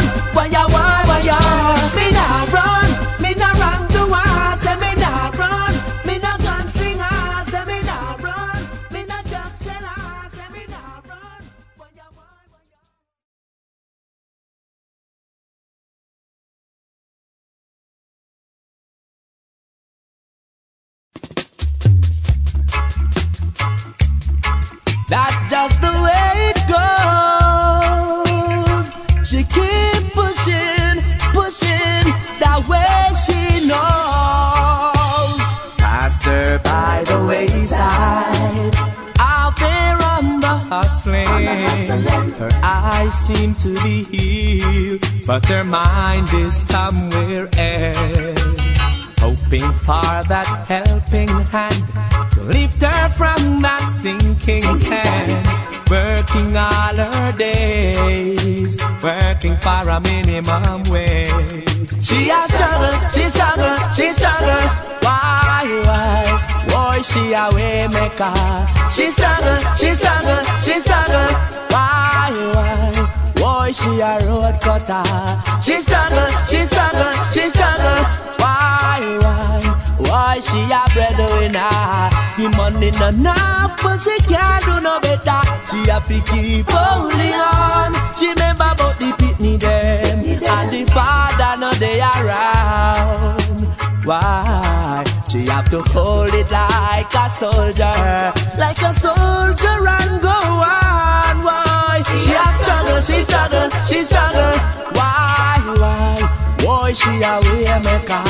That's 25.08 25.50
just 25.50 25.80
the 25.80 25.88
way 25.88 26.52
it 26.52 26.60
goes. 26.68 27.28
She 29.28 29.44
keep 29.44 30.12
pushing, 30.14 31.02
pushing 31.32 32.12
that 32.44 32.68
way 32.68 33.14
she 33.26 33.42
knows. 33.68 35.40
Passed 35.78 36.24
her 36.24 36.60
by 36.60 37.04
the 37.06 37.26
wayside, 37.26 38.76
out 39.20 39.56
there 39.58 39.98
on 40.14 40.42
the 40.42 40.58
hustling. 40.70 41.26
Her 42.38 42.50
eyes 42.62 43.14
seem 43.14 43.54
to 43.56 43.76
be 43.84 44.04
healed, 44.04 45.02
but 45.26 45.46
her 45.46 45.64
mind 45.64 46.30
is 46.34 46.54
somewhere 46.54 47.48
else 47.58 48.48
hoping 49.20 49.72
for 49.74 50.24
that 50.28 50.48
helping 50.68 51.30
hand 51.48 51.84
lift 52.48 52.82
her 52.82 53.10
from 53.10 53.62
that 53.62 53.82
sinking 54.02 54.64
sand. 54.76 55.48
Working 55.90 56.56
all 56.58 56.98
her 56.98 57.32
days, 57.38 58.76
working 59.02 59.56
for 59.58 59.88
a 59.88 60.00
minimum 60.02 60.84
wage. 60.92 61.68
She 62.04 62.28
has 62.28 62.52
struggled, 62.52 63.00
she 63.14 63.24
struggled, 63.30 63.80
she 63.96 64.12
struggled. 64.12 64.68
Why, 65.04 65.64
why? 65.88 66.66
Boy, 66.68 67.02
she 67.04 67.32
a 67.32 67.48
way 67.56 67.88
maker. 67.88 68.36
She 68.92 69.08
struggled, 69.08 69.64
she 69.80 69.96
struggled, 69.96 70.46
she 70.64 70.76
struggled. 70.80 71.32
Why, 71.72 72.36
why? 72.54 73.32
Boy, 73.36 73.72
she 73.72 74.00
a 74.02 74.20
road 74.28 74.60
cutter. 74.60 75.04
She 75.62 75.80
struggle, 75.80 76.28
she 76.48 76.66
struggle, 76.66 77.14
she 77.32 77.50
struggle. 77.50 78.04
Why, 78.40 79.18
why? 79.22 79.87
Why 79.98 80.40
she 80.40 80.62
a 80.70 80.86
breadwinner? 80.94 82.14
The 82.38 82.54
money 82.56 82.92
not 82.92 83.14
enough, 83.16 83.82
but 83.82 83.98
she 83.98 84.16
can't 84.30 84.64
do 84.64 84.80
no 84.82 85.00
better. 85.00 85.42
She 85.70 85.90
have 85.90 86.08
to 86.08 86.22
keep 86.32 86.70
holding 86.70 87.34
on. 87.34 87.94
She 88.16 88.30
remember 88.30 88.70
about 88.72 88.98
the 89.00 89.12
pitney 89.18 89.60
them 89.60 90.20
and 90.20 90.72
the 90.72 90.92
father 90.92 91.60
no 91.60 91.72
they 91.74 92.00
around. 92.00 93.42
Why? 94.06 95.04
She 95.30 95.46
have 95.48 95.70
to 95.72 95.82
hold 95.92 96.34
it 96.34 96.50
like 96.52 97.14
a 97.14 97.30
soldier, 97.30 98.32
like 98.58 98.82
a 98.82 98.94
soldier 98.94 99.88
and 99.88 100.22
go 100.22 100.30
on. 100.30 101.44
Why? 101.44 102.04
She 102.06 102.32
has 102.32 102.56
struggle, 102.62 103.02
she 103.02 103.22
struggle, 103.22 103.70
she 103.86 104.04
struggle. 104.04 104.58
Why? 104.94 105.58
Why? 105.80 106.47
Boy, 106.60 106.94
she 106.94 107.22
a 107.22 107.40
way 107.44 107.80
maker. 107.86 108.24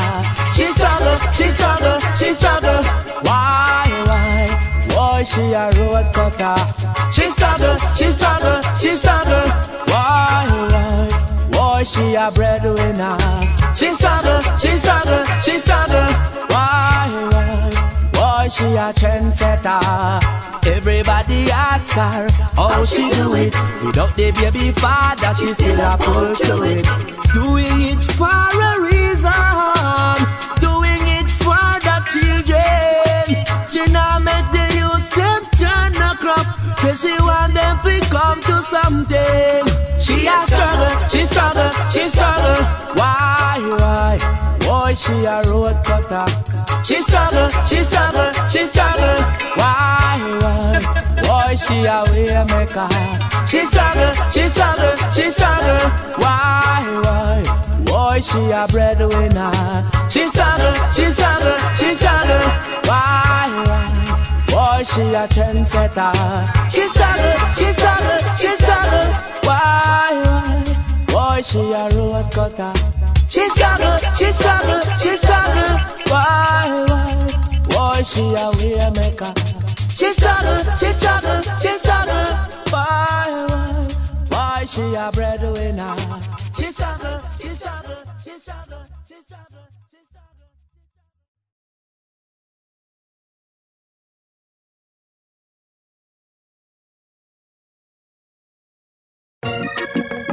She 0.54 0.66
struggle, 0.74 1.16
she 1.34 1.50
struggle, 1.50 2.00
she 2.16 2.34
struggle. 2.34 2.84
Why? 3.24 3.86
Why? 4.06 4.86
Boy, 4.90 5.24
she 5.24 5.54
a 5.54 5.70
road 5.78 6.14
cutter. 6.14 6.56
She 7.12 7.30
struggle, 7.30 7.78
she 7.96 8.12
struggle, 8.12 8.62
she 8.80 8.92
struggle. 8.96 9.48
Why? 9.88 10.48
Why? 10.72 11.48
Boy, 11.52 11.84
she 11.84 12.16
a 12.16 12.32
breadwinner. 12.32 13.18
She 13.76 13.94
struggle, 13.94 14.42
she 14.60 14.72
struggle, 14.78 15.24
she 15.42 15.60
struggle. 15.60 16.08
Why? 16.50 17.10
Why? 17.32 17.97
Boy, 18.38 18.50
she 18.50 18.66
a 18.66 18.94
trendsetter. 18.94 20.22
Everybody 20.68 21.50
ask 21.50 21.90
her 21.94 22.28
how 22.56 22.86
she 22.86 23.10
do 23.10 23.34
it. 23.34 23.56
Without 23.84 24.14
the 24.14 24.32
baby 24.32 24.72
father, 24.74 25.34
she 25.40 25.48
still 25.54 25.80
a 25.80 25.98
pull 25.98 26.36
through 26.36 26.64
it. 26.78 26.86
Doing 27.34 27.82
it 27.92 28.04
for 28.14 28.30
a 28.30 28.74
reason. 28.90 29.34
Doing 30.62 31.06
it 31.18 31.30
for 31.42 31.68
the 31.82 31.98
children. 32.14 33.26
She 33.72 33.92
now 33.92 34.20
make 34.20 34.46
the 34.54 34.66
youth 34.78 35.10
them 35.18 35.42
turn 35.58 35.98
a 35.98 36.14
crop. 36.22 36.46
Say 36.78 36.94
she 36.94 37.16
want 37.24 37.56
them 37.56 37.80
to 37.86 38.00
come 38.12 38.40
to 38.42 38.62
something. 38.62 39.66
She 40.00 40.28
a 40.28 40.38
struggle, 40.46 41.10
she 41.10 41.26
struggle, 41.26 41.72
she 41.90 42.08
struggle. 42.08 42.64
Why, 42.94 43.58
why? 43.80 44.37
Boy, 44.68 44.96
she 44.96 45.14
a 45.24 45.42
road 45.44 45.80
cutter. 45.86 46.28
She 46.84 47.02
struggle, 47.02 47.48
she 47.66 47.86
struggle, 47.86 48.34
she 48.50 48.66
struggle. 48.68 49.16
Why, 49.56 50.20
why? 50.42 50.76
Boy, 51.24 51.56
she 51.56 51.86
a 51.86 52.04
way 52.12 52.36
maker. 52.52 52.90
She 53.48 53.64
struggle, 53.66 54.12
she 54.30 54.44
struggle, 54.50 54.94
she 55.16 55.32
struggle. 55.32 55.90
Why, 56.20 56.84
why? 57.02 57.44
Boy, 57.86 58.20
she 58.20 58.52
a 58.52 58.68
breadwinner. 58.68 59.88
She 60.10 60.26
struggle, 60.26 60.76
she 60.92 61.06
struggle, 61.16 61.58
she 61.78 61.96
struggle. 61.96 62.44
Why, 62.92 63.48
why? 63.68 64.44
Boy, 64.52 64.84
she 64.84 65.04
a 65.16 65.28
trendsetter. 65.32 66.12
She 66.70 66.90
struggle, 66.90 67.36
she 67.56 67.68
struggle, 67.72 68.20
she 68.36 68.52
struggle. 68.62 69.08
Why, 69.48 70.12
why? 70.26 70.64
Boy, 71.08 71.42
she 71.42 71.72
a 71.72 71.88
road 71.96 72.30
cutter. 72.34 72.74
She 73.30 73.48
struggle, 73.50 73.98
she 74.16 74.26
struggle, 74.32 74.80
she 75.00 75.10
struggle. 75.18 75.78
Why, 76.08 76.86
why? 76.88 77.28
Boy, 77.70 78.04
she 78.04 78.24
a 78.34 78.50
way 78.58 78.90
maker. 78.96 79.34
She 79.94 80.12
struggle, 80.14 80.58
she 80.80 80.90
struggle, 80.92 81.42
she 81.62 81.70
struggle. 81.78 82.26
Why, 82.72 83.46
why? 83.50 83.88
Why 84.30 84.66
she 84.66 84.82
a 84.96 85.12
breadwinner? 85.12 85.96
She 86.56 86.72
struggle, 86.72 87.20
she 87.40 87.50
struggle, 87.50 87.98
she 88.24 88.40
struggle, 88.40 88.84
she 89.08 89.22
struggle, 89.22 89.68
she 89.92 89.98
struggle. 99.44 100.27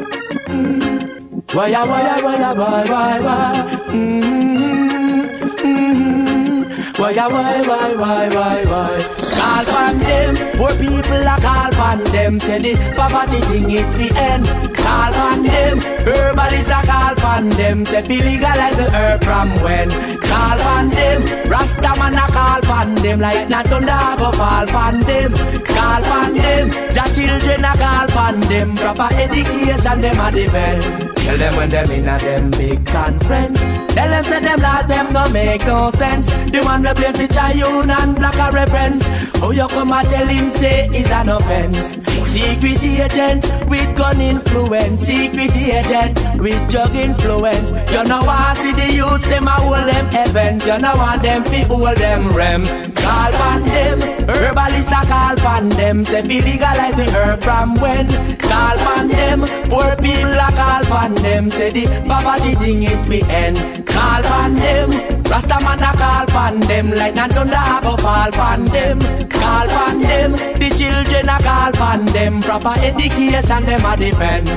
Why, 1.54 1.70
why, 1.70 2.20
why, 2.20 2.52
why, 2.52 3.20
why? 3.20 3.78
Mm-hmm, 3.86 5.20
mm-hmm. 5.62 7.00
Why, 7.00 7.12
why, 7.14 7.62
why, 7.62 7.94
why, 7.94 8.28
why, 8.28 8.64
why? 8.64 8.94
Call 9.38 9.76
on 9.78 9.98
them, 10.00 10.34
poor 10.58 10.74
people 10.82 11.22
a 11.22 11.36
call 11.38 11.74
on 11.78 12.02
them. 12.10 12.40
Say 12.40 12.58
the 12.58 12.74
poverty 12.96 13.38
thing 13.46 13.70
it 13.70 13.86
we 13.94 14.10
end. 14.18 14.46
Call 14.74 15.14
on 15.14 15.44
them, 15.44 15.78
herbalists 16.02 16.72
a 16.72 16.82
call 16.82 17.22
on 17.24 17.48
them. 17.50 17.84
Say 17.86 18.02
we 18.02 18.20
legalize 18.20 18.76
the 18.76 18.90
herb 18.90 19.22
from 19.22 19.50
when. 19.62 19.90
Call 20.22 20.60
on 20.60 20.88
them, 20.88 21.48
Rasta 21.48 21.94
man 22.00 22.14
a 22.14 22.26
call 22.34 22.66
on 22.72 22.96
them. 22.96 23.20
Like 23.20 23.48
not 23.48 23.68
thunder 23.68 23.94
go 24.18 24.32
fall 24.32 24.68
on 24.74 24.98
them. 25.06 25.32
Call 25.62 26.04
on 26.04 26.34
them, 26.34 26.68
the 26.90 27.04
children 27.14 27.64
a 27.64 27.74
call 27.78 28.18
on 28.18 28.40
them. 28.40 28.74
Proper 28.74 29.14
education 29.14 30.00
them 30.00 30.18
a 30.18 30.32
defend. 30.32 31.13
Tell 31.24 31.38
them 31.38 31.56
when 31.56 31.70
them 31.70 31.90
in 31.90 32.06
a 32.06 32.18
them 32.18 32.50
big 32.50 32.84
conference. 32.84 33.58
Tell 33.94 34.10
them 34.10 34.24
say 34.24 34.40
them 34.40 34.60
laws 34.60 34.86
them 34.86 35.10
no 35.10 35.26
make 35.32 35.64
no 35.64 35.90
sense. 35.90 36.26
The 36.26 36.60
one 36.64 36.82
we 36.82 36.92
place 36.92 37.16
the 37.16 37.28
Chayun 37.28 37.88
and 37.88 38.16
black 38.16 38.34
a 38.34 38.52
reference. 38.52 39.04
Oh 39.42 39.50
you 39.50 39.66
come 39.68 39.92
and 39.92 40.08
tell 40.08 40.26
him 40.26 40.50
say 40.50 40.86
is 40.88 41.10
an 41.10 41.30
offense. 41.30 41.94
Secret 42.28 42.82
agent 42.82 43.44
with 43.70 43.96
gun 43.96 44.20
influence. 44.20 45.00
Secret 45.00 45.56
agent 45.56 46.20
with 46.38 46.60
drug 46.70 46.94
influence. 46.94 47.70
You 47.90 48.04
know 48.04 48.22
want 48.22 48.58
see 48.58 48.72
the 48.72 48.92
youths 48.92 49.26
them 49.26 49.46
a 49.46 49.52
hold 49.52 49.88
them 49.88 50.06
events. 50.12 50.66
You 50.66 50.78
know 50.78 50.94
want 50.94 51.22
them 51.22 51.42
fi 51.44 51.62
hold 51.62 51.96
them 51.96 52.24
rems. 52.36 52.93
Call 53.04 53.34
on 53.48 53.62
them, 53.74 53.98
herbalists 54.28 54.92
a 54.92 55.02
call 55.06 55.46
on 55.46 55.68
them. 55.70 56.04
Say 56.04 56.22
fi 56.22 56.40
legalize 56.40 56.96
the 56.96 57.06
herb 57.16 57.42
from 57.42 57.74
when. 57.80 58.06
Call 58.38 58.78
on 58.92 59.08
them, 59.08 59.40
poor 59.68 59.94
people 59.96 60.40
a 60.46 60.48
call 60.58 60.92
on 61.00 61.14
them. 61.16 61.50
Say 61.50 61.70
the 61.70 61.84
poverty 62.08 62.54
thing 62.54 62.82
it 62.82 63.06
we 63.08 63.20
end. 63.28 63.86
Call 63.86 64.24
on 64.26 64.54
them, 64.56 64.90
Rasta 65.30 65.58
man 65.60 65.82
a 65.82 65.92
call 66.00 66.36
on 66.36 66.60
them. 66.60 66.90
Like 66.90 67.14
not 67.14 67.30
thunder 67.32 67.64
a 67.74 67.80
go 67.82 67.96
fall 67.96 68.34
on 68.40 68.64
them. 68.66 68.98
Call 69.28 69.70
on 69.84 70.00
them, 70.00 70.32
the 70.32 70.68
children 70.78 71.28
a 71.28 71.38
call 71.42 71.76
on 71.82 72.06
them. 72.06 72.40
Proper 72.42 72.74
education 72.80 73.64
them 73.66 73.84
a 73.84 73.96
defend. 73.96 74.48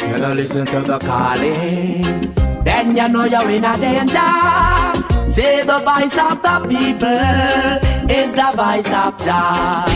You 0.00 0.18
know 0.18 0.32
listen 0.32 0.66
to 0.66 0.80
the 0.80 0.98
calling, 0.98 2.34
then 2.64 2.96
you 2.96 3.08
know 3.08 3.24
you're 3.24 3.50
in 3.50 3.64
a 3.64 3.76
danger. 3.76 4.89
Say 5.30 5.62
the 5.62 5.78
voice 5.78 6.18
of 6.18 6.42
the 6.42 6.56
people 6.68 8.10
is 8.10 8.32
the 8.32 8.50
voice 8.56 8.92
of 8.92 9.16
Jah. 9.24 9.86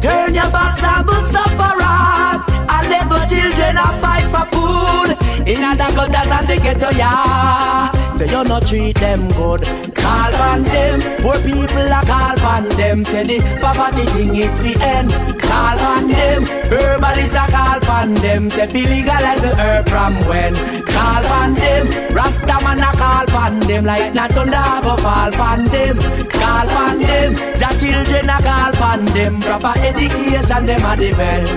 Turn 0.00 0.34
your 0.34 0.50
backs 0.50 0.82
on 0.82 1.06
the 1.06 1.20
sufferer 1.30 2.42
and 2.74 2.90
let 2.90 3.08
the 3.08 3.20
children 3.32 3.76
fight 4.02 4.28
for 4.34 4.46
food. 4.52 5.10
In 5.46 5.60
the 5.60 5.88
gutters 5.94 6.30
and 6.32 6.48
the 6.48 6.56
ghetto, 6.56 6.90
yeah. 6.98 7.89
Say 8.20 8.28
you 8.28 8.44
not 8.44 8.66
treat 8.66 8.96
them 8.96 9.28
good. 9.28 9.62
Call 9.96 10.34
on 10.44 10.62
them, 10.64 11.00
poor 11.22 11.40
people 11.40 11.88
a 11.88 12.04
call 12.04 12.38
on 12.52 12.68
them. 12.76 13.02
Say 13.02 13.24
the 13.24 13.40
poverty 13.62 14.04
thing 14.12 14.36
it 14.36 14.52
we 14.60 14.74
end. 14.76 15.08
Call 15.40 15.78
on 15.80 16.06
them, 16.06 16.44
herbalists 16.68 17.34
a 17.34 17.46
call 17.48 17.80
on 17.88 18.12
them. 18.16 18.50
Say 18.50 18.66
fi 18.66 18.84
legalize 18.92 19.40
the 19.40 19.56
herb 19.56 19.88
from 19.88 20.16
when. 20.28 20.52
Call 20.84 21.24
on 21.40 21.54
them, 21.54 22.14
Rasta 22.14 22.60
man 22.60 22.80
a 22.80 22.92
call 23.00 23.36
on 23.40 23.58
them. 23.60 23.86
Like 23.86 24.12
not 24.12 24.32
thunder 24.32 24.68
go 24.84 24.96
fall 24.98 25.34
on 25.40 25.64
them. 25.64 25.96
Call 26.28 26.68
on 26.68 26.98
them, 26.98 27.32
the 27.56 27.68
children 27.80 28.28
a 28.28 28.38
call 28.44 28.82
on 28.84 29.04
them. 29.16 29.40
Proper 29.40 29.72
education 29.78 30.66
them 30.66 30.84
a 30.84 30.94
defend. 30.94 31.48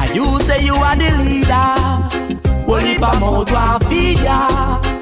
And 0.00 0.16
you 0.16 0.40
say 0.40 0.64
you 0.64 0.74
are 0.74 0.96
the 0.96 1.10
leader. 1.20 2.64
Only 2.66 2.96
pa 2.96 3.12
mouth 3.20 3.52
want 3.52 3.84
feed 3.84 4.20
ya. 4.20 4.93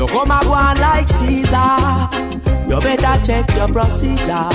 You 0.00 0.06
come 0.06 0.30
a 0.30 0.40
go 0.44 0.54
on 0.54 0.78
like 0.78 1.10
Caesar. 1.10 1.76
You 2.66 2.80
better 2.80 3.22
check 3.22 3.54
your 3.54 3.68
procedure. 3.68 4.48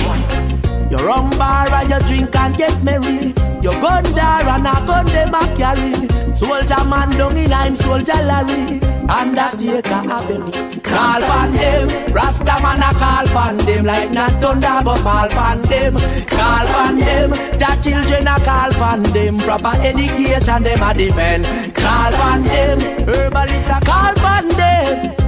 You 0.89 0.97
run 1.05 1.29
bar 1.37 1.69
and 1.69 1.87
you 1.87 1.99
drink 2.07 2.35
and 2.35 2.57
get 2.57 2.83
merry. 2.83 3.27
You 3.61 3.69
gun 3.77 4.03
there 4.17 4.49
and 4.49 4.65
a 4.65 4.73
gun 4.87 5.05
them 5.05 5.35
a 5.35 5.45
carry. 5.55 5.93
Soldier 6.33 6.83
man 6.89 7.11
down 7.11 7.37
in 7.37 7.53
I'm 7.53 7.75
soldier 7.75 8.17
Larry. 8.25 8.81
Undertaker 9.07 10.01
a 10.01 10.17
belly. 10.25 10.79
Call 10.79 11.21
pan 11.21 11.53
them. 11.53 12.11
Rasta 12.11 12.57
man 12.63 12.81
a 12.81 12.91
call 12.97 13.27
pan 13.27 13.57
them. 13.57 13.85
Like 13.85 14.11
not 14.11 14.31
thunder 14.41 14.81
but 14.83 14.97
fall 14.97 15.29
pan 15.29 15.61
them. 15.61 15.93
Call 16.25 16.65
pan 16.73 16.97
them. 16.97 17.29
The 17.29 17.79
children 17.83 18.27
a 18.27 18.39
call 18.39 18.71
pan 18.71 19.03
them. 19.13 19.37
Proper 19.37 19.77
education 19.85 20.63
them 20.63 20.81
a 20.81 20.91
defend. 20.95 21.45
Call 21.75 22.11
pan 22.13 22.41
them. 22.41 22.79
Herbalists 23.07 23.69
a 23.69 23.79
call 23.85 24.15
pan 24.15 24.47
them. 24.47 25.24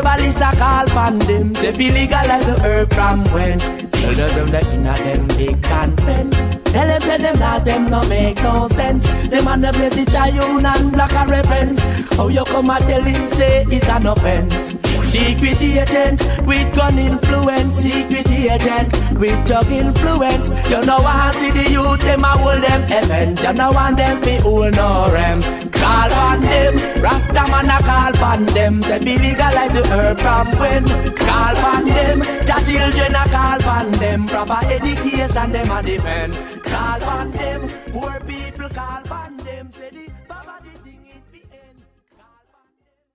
Herbalists 0.00 0.40
a 0.40 0.50
call 0.56 0.86
pan 0.86 1.18
them. 1.18 1.54
Say 1.56 1.76
fi 1.76 1.90
legalize 1.90 2.46
the 2.46 2.58
herb 2.62 2.90
from 2.94 3.22
when. 3.34 3.58
Tell 3.90 4.14
them 4.14 4.50
that 4.50 4.64
inna 4.72 4.94
them 4.96 5.28
big 5.36 5.62
convent. 5.62 6.59
Tell 6.72 6.86
them 6.86 7.02
say 7.02 7.18
them 7.18 7.40
laws 7.40 7.64
them 7.64 7.90
no 7.90 8.00
make 8.08 8.36
no 8.42 8.68
sense. 8.68 9.04
Them 9.28 9.48
on 9.48 9.60
the 9.60 9.72
place 9.72 9.94
the 9.94 10.04
Chayun 10.10 10.64
and 10.64 10.92
black 10.92 11.12
a 11.12 11.28
reference. 11.28 11.82
How 12.16 12.28
you 12.28 12.44
come 12.44 12.70
and 12.70 12.84
tell 12.84 13.02
him 13.02 13.26
say 13.28 13.64
it's 13.68 13.88
an 13.88 14.06
offense? 14.06 14.72
Secret 15.10 15.60
agent 15.60 16.20
with 16.46 16.74
gun 16.76 16.98
influence. 16.98 17.74
Secret 17.76 18.28
agent 18.30 18.92
with 19.18 19.46
drug 19.46 19.70
influence. 19.72 20.48
You 20.70 20.80
know 20.86 20.98
I 21.02 21.32
see 21.34 21.50
the 21.50 21.70
youth 21.70 22.00
them 22.02 22.22
a 22.24 22.28
hold 22.28 22.62
them 22.62 22.82
events. 22.84 23.42
You 23.42 23.52
know 23.52 23.72
want 23.72 23.96
them 23.96 24.20
be 24.20 24.36
hold 24.36 24.74
no 24.76 25.08
rems. 25.10 25.72
Call 25.72 26.12
on 26.12 26.40
them, 26.42 27.02
Rasta 27.02 27.32
man 27.32 27.70
a 27.70 27.78
call 27.82 28.24
on 28.24 28.46
them. 28.46 28.80
They 28.82 28.98
be 28.98 29.18
legalize 29.18 29.72
the 29.72 29.82
herb 29.88 30.20
from 30.20 30.46
when. 30.60 30.84
Call 31.16 31.56
on 31.56 31.84
them, 31.86 32.18
the 32.20 32.56
children 32.66 33.14
a 33.14 33.24
call 33.34 33.64
on 33.68 33.90
them. 33.92 34.26
Proper 34.28 34.60
education 34.66 35.52
them 35.52 35.70
a 35.70 35.82
defend. 35.82 36.59
Call 36.64 37.04
on 37.04 37.30
them, 37.32 37.70
poor 37.92 38.20
people 38.20 38.68
call 38.70 39.02
on 39.12 39.36
them. 39.38 39.70
Say 39.70 39.90
the 39.90 40.10
poverty 40.28 40.70
thing 40.84 41.06
it 41.14 41.32
be 41.32 41.42
end. 41.52 41.84
Call 42.16 42.44
on 42.54 42.70
them. 42.84 43.06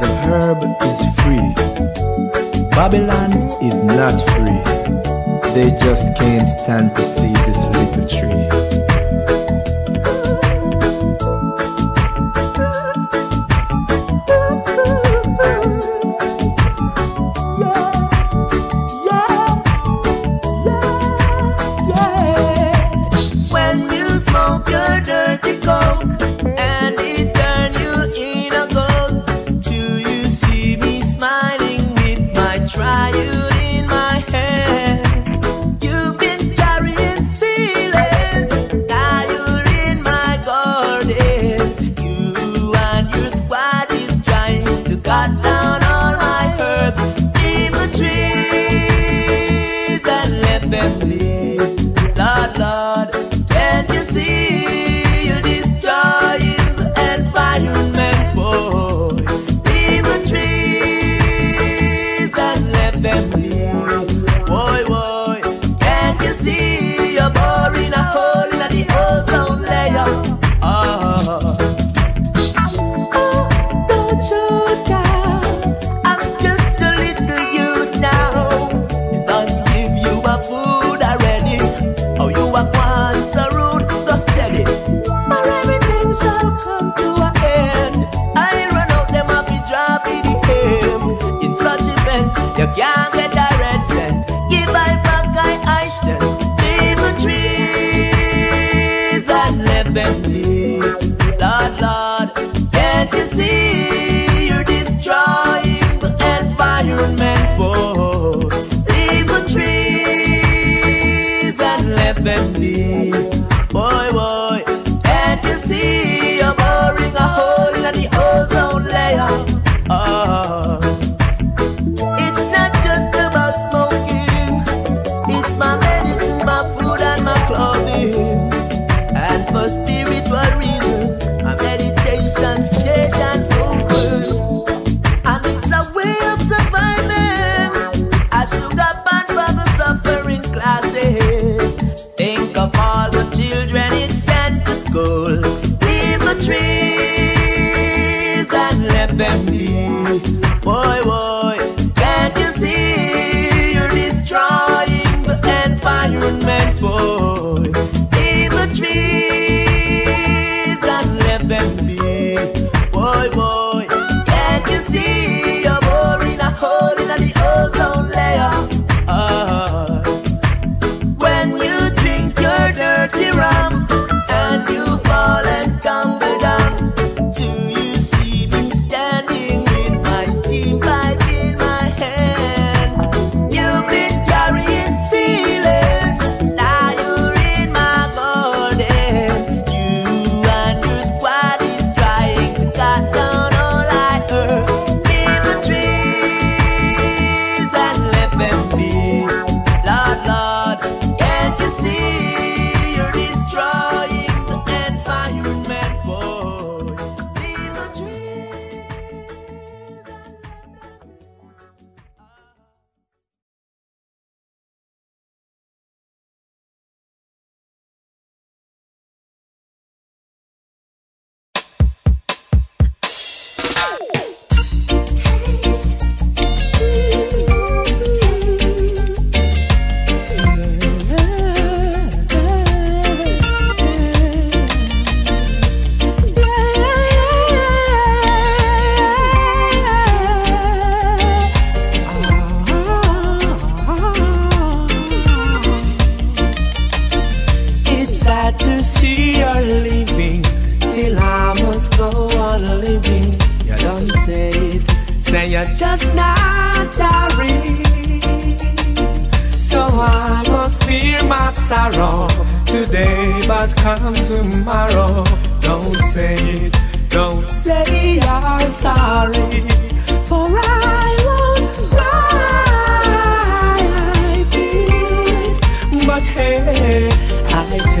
The 0.00 0.08
herb 0.26 0.62
is 0.82 1.00
free. 1.20 1.48
Babylon 2.70 3.32
is 3.62 3.78
not 3.80 4.16
free. 4.30 4.60
They 5.54 5.70
just 5.78 6.16
can't 6.16 6.48
stand 6.48 6.96
to 6.96 7.02
see 7.02 7.32
this 7.46 7.66
little 7.66 7.91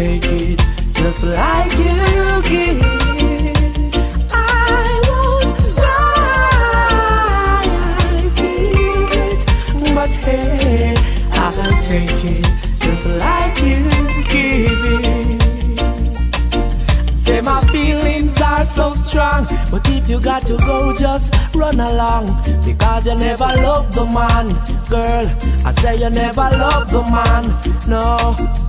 take 0.02 0.24
it 0.24 0.58
just 0.94 1.22
like 1.22 1.72
you 1.78 2.42
give. 2.50 2.82
But 9.94 10.10
hey, 10.24 10.94
I 11.30 11.82
take 11.86 12.24
it 12.34 12.46
just 12.80 13.06
like 13.06 13.56
you 13.68 13.82
give 14.32 14.82
it. 14.96 15.40
Say 17.16 17.40
my 17.40 17.60
feelings 17.70 18.40
are 18.42 18.64
so 18.64 18.92
strong, 18.94 19.46
but 19.70 19.88
if 19.88 20.08
you 20.08 20.20
got 20.20 20.44
to 20.46 20.56
go, 20.56 20.92
just 20.94 21.32
run 21.54 21.78
along. 21.78 22.24
Because 22.64 23.06
you 23.06 23.14
never 23.14 23.50
loved 23.66 23.92
the 23.94 24.04
man, 24.06 24.46
girl. 24.90 25.26
I 25.64 25.70
say 25.70 25.94
you 26.02 26.10
never 26.10 26.48
loved 26.64 26.90
the 26.90 27.02
man, 27.02 27.44
no. 27.86 28.61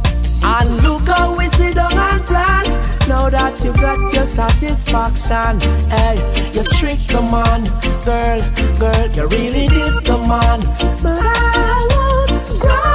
And 0.56 0.70
look 0.84 1.08
how 1.08 1.36
we 1.36 1.48
sit 1.48 1.74
down 1.76 1.94
and 1.94 2.24
plan. 2.28 2.64
Now 3.08 3.28
that 3.30 3.64
you 3.64 3.74
got 3.74 4.14
your 4.14 4.28
satisfaction, 4.28 5.60
hey, 5.90 6.18
you 6.54 6.64
tricked 6.78 7.08
the 7.08 7.22
man, 7.24 7.64
girl, 8.06 8.40
girl, 8.78 9.08
you 9.16 9.28
really 9.30 9.68
diss 9.68 10.00
the 10.02 10.18
man. 10.20 10.62
But 11.02 11.18
I 11.20 11.88
won't 11.90 12.30
cry, 12.62 12.94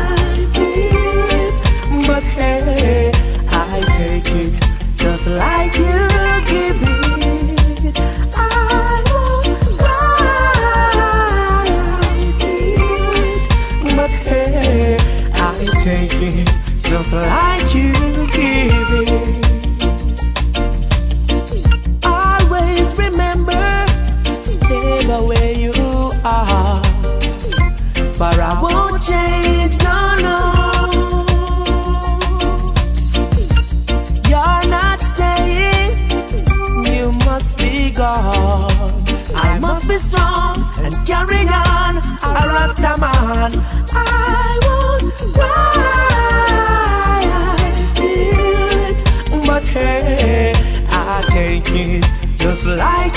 I 0.00 0.46
feel 0.54 1.28
it. 1.42 2.06
But 2.06 2.22
hey, 2.22 3.12
I 3.50 3.84
take 3.98 4.26
it 4.34 4.52
just 4.96 5.26
like 5.26 5.76
you 5.76 6.13
take 15.84 16.14
it 16.14 16.48
just 16.80 17.12
like 17.12 17.74
you 17.74 17.92
give 18.32 18.90
it. 19.02 19.10
Always 22.02 22.88
remember, 22.96 23.66
stay 24.40 25.04
the 25.12 25.20
way 25.28 25.48
you 25.64 25.74
are. 26.24 26.82
For 28.18 28.34
I 28.50 28.52
won't 28.62 29.02
change, 29.02 29.74
no, 29.88 29.98
no. 30.28 30.40
You're 34.30 34.66
not 34.76 34.98
staying, 35.10 35.92
you 36.86 37.12
must 37.28 37.58
be 37.58 37.90
gone. 37.90 39.04
I 39.36 39.58
must 39.58 39.86
be 39.86 39.98
strong 39.98 40.64
and 40.78 40.94
carry 41.06 41.46
on. 41.46 41.98
A 42.24 42.48
Rasta 42.54 43.83
Just 52.36 52.66
like 52.66 53.13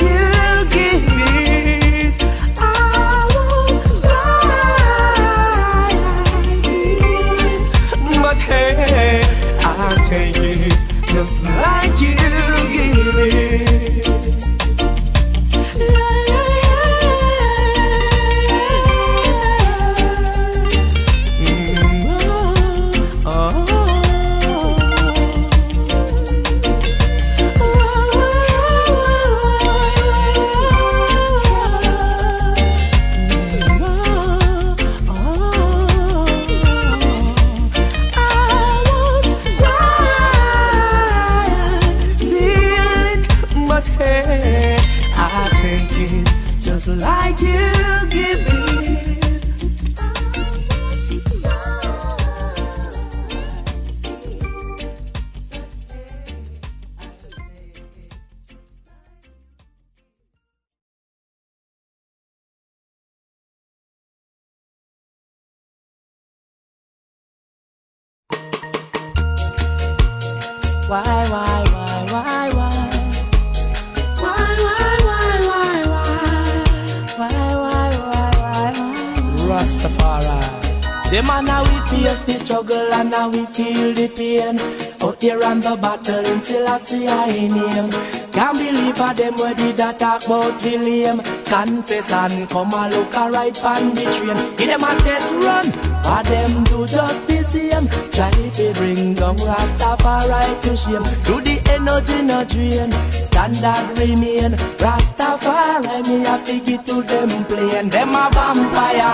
Selassie 86.87 87.07
I 87.07 87.47
name. 87.47 87.91
Can't 88.31 88.57
believe 88.57 88.97
how 88.97 89.13
them 89.13 89.35
ready 89.35 89.71
that 89.73 89.99
talk 89.99 90.25
about 90.25 90.59
the 90.61 90.77
lame. 90.77 91.19
Confess 91.45 92.11
and 92.11 92.49
come 92.49 92.71
a 92.71 92.89
look 92.89 93.13
a 93.15 93.29
right 93.29 93.65
on 93.65 93.93
the 93.93 94.03
train. 94.15 94.37
Give 94.55 94.67
them 94.67 94.83
a 94.83 94.95
test 95.03 95.33
run, 95.35 95.67
or 96.07 96.23
them 96.23 96.63
do 96.63 96.87
just 96.87 97.27
the 97.27 97.36
same. 97.47 97.87
Try 98.11 98.31
to 98.31 98.73
bring 98.73 99.13
down 99.13 99.37
Rastafari 99.37 100.61
to 100.61 100.71
shame. 100.75 101.07
Do 101.27 101.35
the 101.41 101.55
energy 101.75 102.21
no 102.23 102.43
drain, 102.43 102.91
standard 103.27 103.97
remain. 103.97 104.53
Rastafari 104.83 105.97
me 106.07 106.25
a 106.25 106.37
figure 106.45 106.81
to 106.83 107.01
them 107.03 107.29
plain. 107.45 107.89
Them 107.89 108.15
a 108.15 108.29
vampire, 108.35 109.13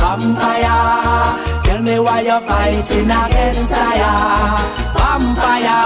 vampire. 0.00 1.62
Tell 1.64 1.82
me 1.82 1.98
why 2.00 2.20
you're 2.22 2.40
fighting 2.40 3.10
against 3.10 3.70
fire. 3.70 4.16
Vampire, 4.96 5.80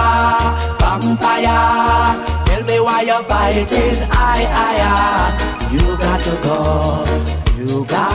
vampire. 0.81 1.59
Tell 2.47 2.63
me 2.69 2.77
why 2.79 3.01
you're 3.01 3.23
fighting, 3.23 3.99
I, 4.11 4.41
I, 4.67 4.77
I. 4.89 5.71
You 5.73 5.85
got 6.03 6.21
to 6.27 6.33
go, 6.43 6.57
you 7.57 7.85
got 7.85 8.10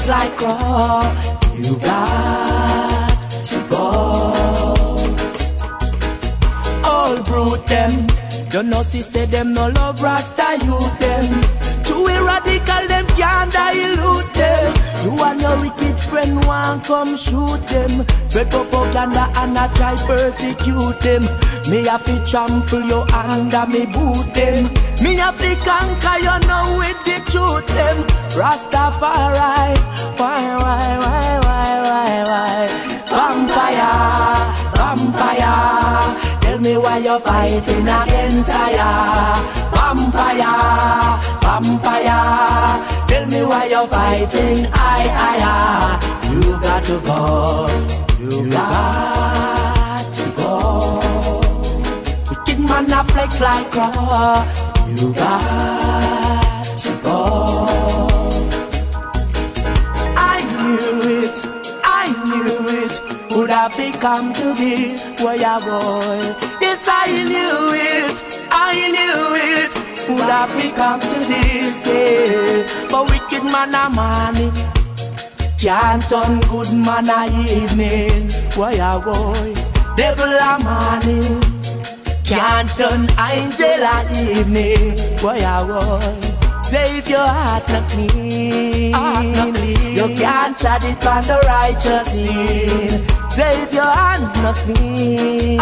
flex 0.00 0.08
like 0.08 0.36
crow. 0.36 1.12
You 1.56 1.78
got 1.80 3.08
to 3.50 3.68
go. 3.68 3.80
All 6.84 7.22
brute 7.22 7.66
them. 7.66 8.06
You 8.52 8.62
know, 8.62 8.82
see, 8.82 9.02
say 9.02 9.26
them 9.26 9.52
no 9.52 9.68
love 9.68 10.02
Rasta 10.02 10.58
youth 10.64 10.98
them. 10.98 11.40
Too 11.84 12.06
radical 12.06 12.86
them 12.88 13.06
can't 13.16 13.52
dilute 13.52 14.32
them. 14.34 14.74
You 15.04 15.22
and 15.22 15.40
your 15.40 15.56
wicked 15.60 15.98
friend 15.98 16.44
want 16.44 16.84
come 16.84 17.16
shoot 17.16 17.60
them. 17.68 18.06
Spread 18.28 18.50
propaganda 18.50 19.30
and 19.36 19.56
I 19.56 19.72
try 19.74 19.96
persecute 20.06 21.00
them. 21.00 21.22
Me 21.70 21.84
have 21.86 22.04
to 22.04 22.24
trample 22.24 22.82
you 22.82 23.00
under 23.12 23.66
me 23.66 23.86
boot 23.86 24.34
them. 24.34 24.89
Me 25.02 25.16
have 25.16 25.38
to 25.38 25.56
conquer 25.64 26.18
you 26.20 26.36
know 26.46 26.76
with 26.76 27.00
the 27.08 27.16
truth 27.30 27.66
them. 27.68 28.04
Rastafari, 28.36 29.72
why, 30.20 30.42
why, 30.60 30.98
why, 31.02 31.40
why, 31.46 31.70
why, 31.88 32.12
why? 32.28 32.68
Vampire, 33.08 33.96
vampire. 34.76 35.60
Tell 36.42 36.58
me 36.60 36.76
why 36.76 36.98
you're 36.98 37.20
fighting 37.20 37.88
against 37.88 38.50
I. 38.50 39.40
Vampire, 39.72 41.16
vampire. 41.40 42.20
Tell 43.08 43.26
me 43.26 43.42
why 43.42 43.64
you're 43.72 43.86
fighting. 43.86 44.66
I, 44.70 45.00
I, 45.28 45.40
I. 45.42 46.30
You 46.30 46.60
got 46.60 46.84
to 46.84 47.00
go. 47.00 47.20
You 48.20 48.44
you 48.44 48.50
got 48.50 49.96
got 49.96 50.14
to 50.14 50.26
go. 50.36 50.52
Wicked 52.28 52.60
man 52.60 52.92
a 52.92 53.02
flex 53.04 53.40
like 53.40 53.74
raw. 53.74 54.69
Got 63.50 63.72
to 63.72 63.92
become 63.92 64.32
to 64.32 64.54
this 64.54 65.10
boy. 65.20 65.34
Yes, 65.34 66.88
I 66.88 67.22
knew 67.28 67.72
it, 67.74 68.48
I 68.50 68.88
knew 68.88 69.34
it 69.36 69.70
would 70.08 70.30
have 70.30 70.50
become 70.56 71.00
to 71.00 71.18
this. 71.28 71.86
Yeah. 71.86 72.88
But 72.90 73.10
wicked 73.10 73.44
man 73.44 73.74
a 73.74 73.90
morning 73.94 74.54
can't 75.58 76.02
turn 76.08 76.40
good 76.48 76.72
man 76.72 77.10
a 77.10 77.26
evening. 77.52 78.30
Boy, 78.56 78.78
a 78.80 78.98
boy, 78.98 79.54
devil 79.94 80.32
a 80.32 80.58
morning 80.64 81.60
can't 82.30 82.70
turn 82.78 83.02
angel 83.18 83.82
a 83.82 83.96
evening. 84.38 84.94
Boy, 85.20 85.42
a 85.42 85.66
boy. 85.66 86.62
Say 86.62 86.98
if 86.98 87.08
your 87.08 87.26
heart 87.26 87.68
not 87.68 87.90
clean, 87.90 88.94
you 89.98 90.06
can't 90.16 90.56
trod 90.56 90.84
it 90.84 91.04
on 91.04 91.22
the 91.26 91.38
righteous 91.46 92.06
sin. 92.06 93.02
Say 93.30 93.62
if 93.62 93.74
your 93.74 93.90
hands 93.90 94.32
not 94.36 94.54
clean, 94.54 95.58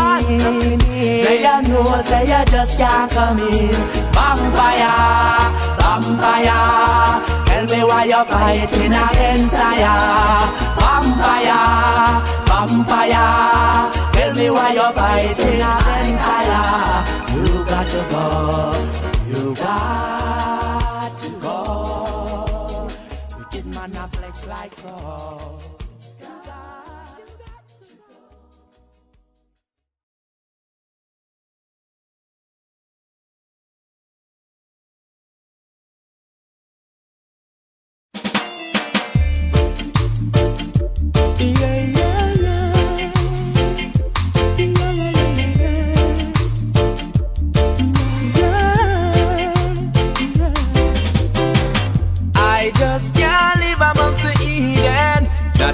say 1.24 1.40
you 1.40 1.68
know, 1.72 2.02
say 2.02 2.24
you 2.28 2.44
just 2.52 2.76
can't 2.76 3.10
come 3.12 3.38
in. 3.38 3.72
Vampire, 4.12 5.48
vampire, 5.80 7.24
tell 7.46 7.64
me 7.64 7.80
why 7.88 8.04
you're 8.04 8.26
fighting 8.26 8.92
against 8.92 9.54
fire. 9.56 10.52
Vampire, 10.76 12.20
vampire, 12.44 13.97
me 14.38 14.50
why 14.50 14.72
you're 14.72 14.92
fighting 14.92 15.60
against 15.60 16.24
fire. 16.24 17.04
You 17.34 17.64
got 17.64 17.88
to 17.88 18.00
go, 18.10 19.40
you 19.40 19.54
got 19.54 20.17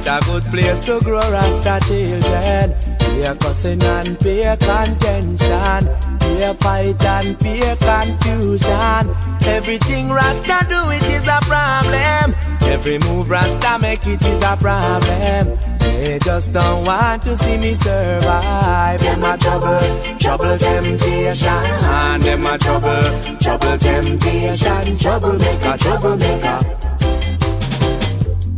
Not 0.04 0.22
a 0.22 0.26
good 0.26 0.42
place 0.44 0.78
to 0.80 1.00
grow 1.00 1.18
Rasta 1.30 1.80
children. 1.86 2.74
Peer 2.98 3.34
cussing 3.36 3.82
and 3.82 4.20
peer 4.20 4.54
contention. 4.58 5.88
Peer 6.18 6.54
fight 6.54 7.02
and 7.02 7.40
peer 7.40 7.74
confusion. 7.76 9.10
Everything 9.46 10.10
Rasta 10.10 10.66
do 10.68 10.90
it 10.90 11.02
is 11.04 11.26
a 11.26 11.38
problem. 11.42 12.34
Every 12.62 12.98
move 12.98 13.30
Rasta 13.30 13.78
make 13.80 14.06
it 14.06 14.22
is 14.22 14.42
a 14.42 14.56
problem. 14.58 15.58
They 15.78 16.18
just 16.22 16.52
don't 16.52 16.84
want 16.84 17.22
to 17.22 17.34
see 17.38 17.56
me 17.56 17.74
survive. 17.74 19.00
Them 19.00 19.24
a 19.24 19.38
trouble, 19.38 20.18
trouble 20.18 20.58
temptation. 20.58 22.20
Them 22.20 22.46
a 22.46 22.58
trouble, 22.58 23.38
trouble 23.38 23.78
temptation. 23.78 24.98
Troublemaker, 24.98 25.78
troublemaker. 25.78 26.60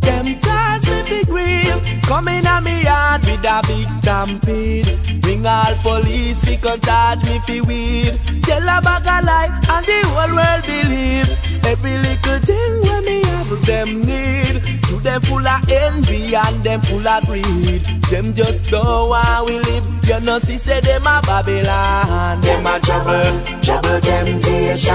Them 0.01 0.41
big 1.09 1.27
grief 1.27 1.67
at 2.57 2.65
me 2.65 2.83
yard 2.83 3.25
with 3.25 3.45
a 3.45 3.61
big 3.67 3.91
stampede. 3.91 5.21
Bring 5.21 5.47
all 5.47 5.75
police 5.83 6.41
fi 6.45 6.57
come 6.57 6.81
charge 6.81 7.25
me 7.25 7.39
fi 7.47 7.61
weed. 7.63 8.19
Tell 8.43 8.63
a 8.63 8.81
bag 8.81 9.07
a 9.07 9.17
lie 9.25 9.51
and 9.69 9.85
the 9.85 9.99
whole 10.09 10.35
world 10.37 10.63
believe. 10.65 11.29
Every 11.65 11.99
little 11.99 12.41
thing 12.41 12.73
when 12.83 13.05
me 13.05 13.23
have 13.23 13.67
them 13.67 14.01
need. 14.01 14.63
To 14.89 15.01
them 15.01 15.21
full 15.23 15.47
of 15.47 15.69
envy 15.69 16.35
and 16.35 16.63
them 16.65 16.81
full 16.81 17.07
of 17.07 17.27
greed. 17.27 17.85
Them 18.11 18.35
just 18.35 18.71
don't 18.71 19.09
want 19.11 19.47
we 19.47 19.59
live. 19.59 19.87
You 20.07 20.21
know 20.21 20.39
see 20.39 20.59
say 20.59 20.81
them 20.81 21.03
a 21.03 21.21
Babylon. 21.27 22.41
Them 22.41 22.67
a 22.67 22.79
trouble, 22.81 23.61
trouble 23.61 24.01
temptation. 24.01 24.95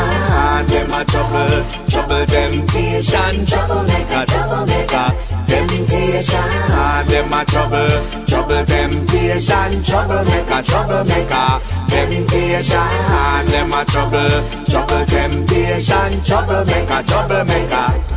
Them 0.72 0.92
a 0.92 1.06
trouble, 1.06 1.64
trouble 1.92 2.26
temptation. 2.26 3.46
Troublemaker, 3.46 4.26
troublemaker 4.26 5.31
Temptation 5.52 6.48
ah, 6.72 7.04
Them 7.06 7.34
a 7.34 7.44
trouble, 7.44 8.26
trouble 8.26 8.64
temptation 8.64 9.84
Troublemaker, 9.84 10.64
troublemaker 10.64 11.60
Temptation 11.92 12.80
ah, 12.80 13.44
Them 13.46 13.74
a 13.74 13.84
trouble, 13.84 14.32
trouble 14.64 15.06
temptation 15.06 16.24
Troublemaker, 16.24 17.04
troublemaker 17.04 18.11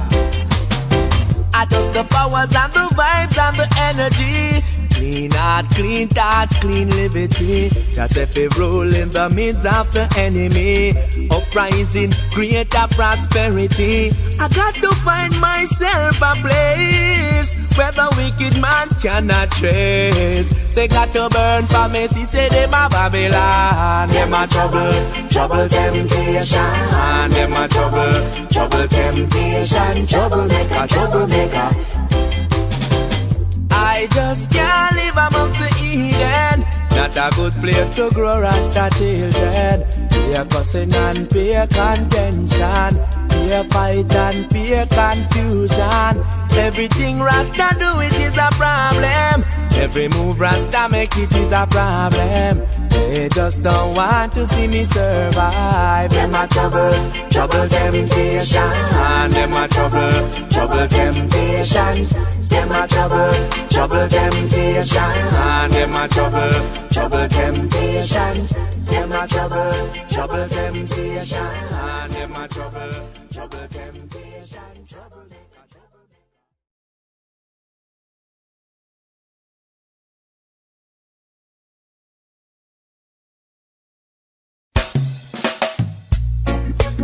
Just 1.71 1.93
the 1.93 2.05
powers 2.05 2.55
and 2.55 2.73
the 2.73 2.87
vibes 2.95 3.39
and 3.39 3.57
the 3.57 3.67
energy. 3.91 4.65
Clean 4.95 5.31
heart, 5.33 5.67
clean 5.71 6.09
thoughts, 6.09 6.57
clean 6.61 6.89
liberty. 6.91 7.69
Just 7.91 8.17
if 8.17 8.35
we 8.37 8.49
roll 8.59 8.93
in 8.95 9.11
the 9.11 9.29
midst 9.31 9.67
of 9.67 9.91
the 9.93 10.09
enemy. 10.17 10.95
Uprising, 11.31 12.12
create 12.31 12.73
a 12.75 12.89
prosperity. 12.89 14.12
I 14.39 14.49
got 14.49 14.75
to 14.75 14.91
find 15.05 15.39
myself 15.41 16.17
a 16.23 16.35
place 16.41 17.57
where 17.77 17.93
the 17.93 18.09
wicked 18.17 18.61
man 18.61 18.89
cannot 19.03 19.51
trace. 19.53 20.53
They 20.75 20.89
got 20.89 21.12
to 21.12 21.29
burn 21.29 21.67
for 21.67 21.89
me, 21.89 22.07
see, 22.09 22.25
say 22.25 22.49
them 22.49 22.71
a 22.71 22.89
Babylon. 22.89 24.09
Them 24.09 24.35
a 24.35 24.47
trouble, 24.47 25.29
trouble 25.29 25.69
temptation. 25.69 26.59
Them 27.31 27.53
a 27.53 27.69
trouble, 27.69 28.49
trouble 28.49 28.89
temptation. 28.89 30.07
Troublemaker, 30.07 30.87
troublemaker. 30.89 31.53
I 33.70 34.09
just 34.12 34.50
can't 34.50 34.96
live 34.96 35.16
amongst 35.16 35.59
the 35.59 35.70
Eden. 35.80 36.64
Not 36.96 37.16
a 37.16 37.30
good 37.36 37.52
place 37.55 37.88
to 37.90 38.11
grow 38.11 38.40
Rasta 38.40 38.90
children. 38.96 39.84
Peer 40.11 40.44
cussing 40.46 40.92
and 40.92 41.30
peer 41.30 41.66
contention. 41.68 43.24
Peer 43.45 43.64
fight 43.64 44.11
and 44.14 44.49
peer 44.49 44.86
confusion. 44.86 46.24
Everything 46.57 47.20
Rasta 47.20 47.76
do 47.78 48.01
it 48.01 48.14
is 48.14 48.38
a 48.38 48.49
problem. 48.53 49.45
Every 49.76 50.09
move 50.09 50.40
Rasta 50.40 50.88
make 50.90 51.14
it 51.18 51.30
is 51.36 51.53
a 51.53 51.66
problem. 51.68 52.66
They 52.88 53.28
just 53.28 53.62
don't 53.62 53.95
want 53.95 54.32
to 54.32 54.47
see 54.47 54.66
me 54.66 54.86
survive. 54.86 56.11
Them 56.11 56.34
a 56.34 56.49
trouble, 56.49 56.90
trouble 57.28 57.68
temptation. 57.68 58.70
Them 59.30 59.53
a 59.53 59.68
trouble, 59.68 60.49
trouble 60.49 60.88
temptation. 60.88 62.07
Them 62.49 62.72
a 62.72 62.88
trouble, 62.88 63.68
trouble 63.68 64.09
temptation. 64.09 65.70
Them 65.70 65.95
a 65.95 66.09
trouble, 66.09 66.88
trouble 66.88 67.28
temptation. 67.28 68.74
Them 68.95 69.12
a 69.12 69.26
trouble, 69.26 69.90
trouble 70.09 70.49
temptation. 70.49 71.51
Them 72.11 72.32
a 72.32 72.49
trouble, 72.49 72.95
trouble 73.32 73.66
temptation. 73.68 74.86
Troublemaker. 74.88 75.45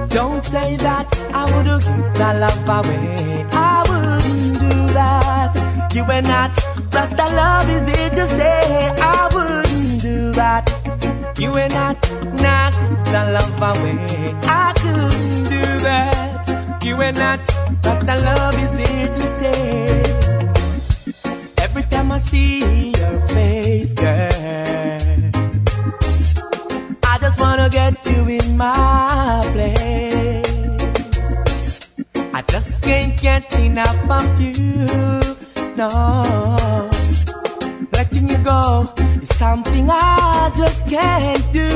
Don't 0.08 0.44
say 0.44 0.76
that 0.76 1.08
I 1.32 1.44
would 1.52 1.66
give 1.66 2.14
the 2.14 2.30
love 2.42 2.86
away. 2.86 3.46
I 3.52 3.84
wouldn't 3.88 4.54
do 4.60 4.94
that. 4.94 5.90
You 5.94 6.04
and 6.04 6.26
not 6.26 6.56
Rasta 6.92 7.26
love 7.34 7.68
is 7.68 7.86
here 7.88 8.10
to 8.10 8.26
stay. 8.26 8.94
I 8.98 9.28
wouldn't 9.32 10.00
do 10.00 10.32
that. 10.32 11.19
You 11.40 11.56
and 11.56 11.72
not 11.72 11.96
not 12.42 12.74
the 13.06 13.22
love 13.32 13.62
away. 13.70 14.34
I 14.44 14.74
couldn't 14.76 15.44
do 15.48 15.62
that. 15.86 16.84
You 16.84 17.00
and 17.00 17.16
not 17.16 17.40
Rasta 17.82 18.14
love 18.26 18.58
is 18.64 18.78
here 18.78 19.08
to 19.08 19.20
stay. 19.20 20.02
Every 21.64 21.84
time 21.84 22.12
I 22.12 22.18
see 22.18 22.90
your 22.90 23.20
face, 23.28 23.94
girl. 23.94 24.28
I 27.04 27.18
just 27.22 27.40
wanna 27.40 27.70
get 27.70 28.04
you 28.04 28.28
in 28.28 28.58
my 28.58 29.40
place. 29.54 30.44
I 32.34 32.42
just 32.42 32.84
can't 32.84 33.18
get 33.18 33.58
enough 33.58 34.10
of 34.10 34.40
you. 34.42 34.86
No, 35.74 36.89
letting 37.92 38.28
you 38.28 38.38
go 38.38 38.92
is 39.22 39.28
something 39.36 39.88
I 39.90 40.50
just 40.56 40.88
can't 40.88 41.44
do. 41.52 41.68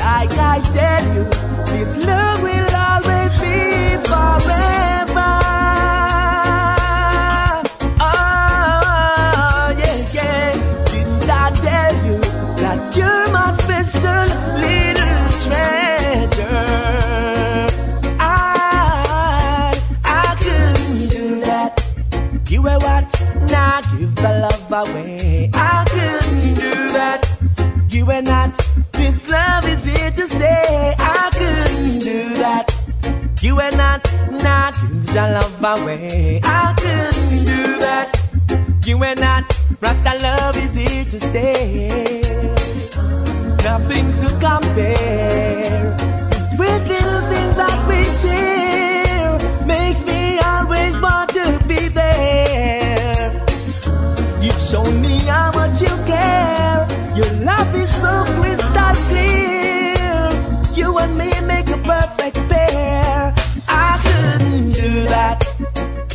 Like 0.00 0.32
I 0.32 0.60
tell 0.74 1.04
you, 1.14 1.24
this 1.72 1.96
love 2.04 2.42
will 2.42 2.74
always 2.74 3.32
be 3.40 3.96
forever. 4.08 5.45
the 24.16 24.32
love 24.44 24.72
away. 24.72 25.50
I 25.54 25.84
couldn't 25.88 26.54
do 26.54 26.72
that. 26.96 27.20
You 27.90 28.10
and 28.10 28.26
not. 28.26 28.56
this 28.92 29.28
love 29.30 29.66
is 29.66 29.84
here 29.84 30.10
to 30.10 30.26
stay. 30.26 30.94
I 30.98 31.30
couldn't 31.32 32.00
do 32.00 32.34
that. 32.34 32.66
You 33.42 33.60
and 33.60 33.76
not. 33.76 34.02
not 34.42 34.74
give 34.80 35.06
the 35.06 35.24
love 35.36 35.82
away. 35.82 36.40
I 36.42 36.74
couldn't 36.80 37.46
do 37.46 37.78
that. 37.84 38.08
You 38.86 39.02
and 39.04 39.20
not. 39.20 39.44
Rasta 39.80 40.12
love 40.22 40.56
is 40.56 40.74
here 40.74 41.04
to 41.04 41.20
stay. 41.20 42.20
Nothing 43.64 44.06
to 44.20 44.28
compare. 44.46 45.96
The 46.30 46.38
sweet 46.54 46.82
little 46.92 47.20
things 47.30 47.56
that 47.56 47.88
we 47.88 48.02
share. 48.04 48.65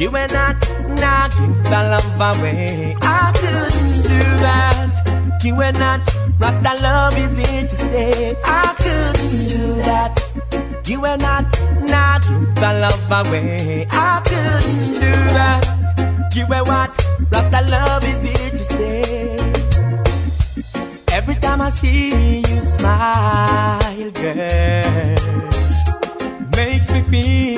You 0.01 0.09
and 0.17 0.33
not, 0.33 0.59
give 0.59 1.63
the 1.65 1.79
love 1.91 2.37
away. 2.39 2.95
I 3.03 3.31
couldn't 3.35 4.01
do 4.01 4.19
that. 4.41 5.39
You 5.43 5.61
and 5.61 5.77
not, 5.77 5.99
Rasta 6.39 6.81
love 6.81 7.15
is 7.15 7.37
here 7.37 7.67
to 7.67 7.75
stay. 7.75 8.35
I 8.43 8.73
couldn't 8.79 9.47
do 9.47 9.75
that. 9.83 10.19
You 10.87 11.05
and 11.05 11.21
not, 11.21 11.43
not 11.81 12.23
give 12.23 12.55
the 12.55 12.73
love 12.81 13.27
away. 13.27 13.85
I 13.91 14.21
couldn't 14.25 14.95
do 14.95 15.11
that. 15.37 16.31
You 16.33 16.45
and 16.51 16.67
what? 16.67 16.89
Rasta 17.31 17.61
love 17.69 18.03
is 18.03 18.23
here 18.23 18.49
to 18.49 18.57
stay. 18.57 19.37
Every 21.11 21.35
time 21.35 21.61
I 21.61 21.69
see 21.69 22.39
you 22.39 22.61
smile, 22.63 24.09
girl, 24.13 25.15
makes 26.57 26.91
me 26.91 27.01
feel 27.01 27.50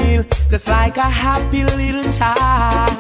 just 0.54 0.68
like 0.68 0.98
a 0.98 1.02
happy 1.02 1.64
little 1.64 2.04
child. 2.14 2.92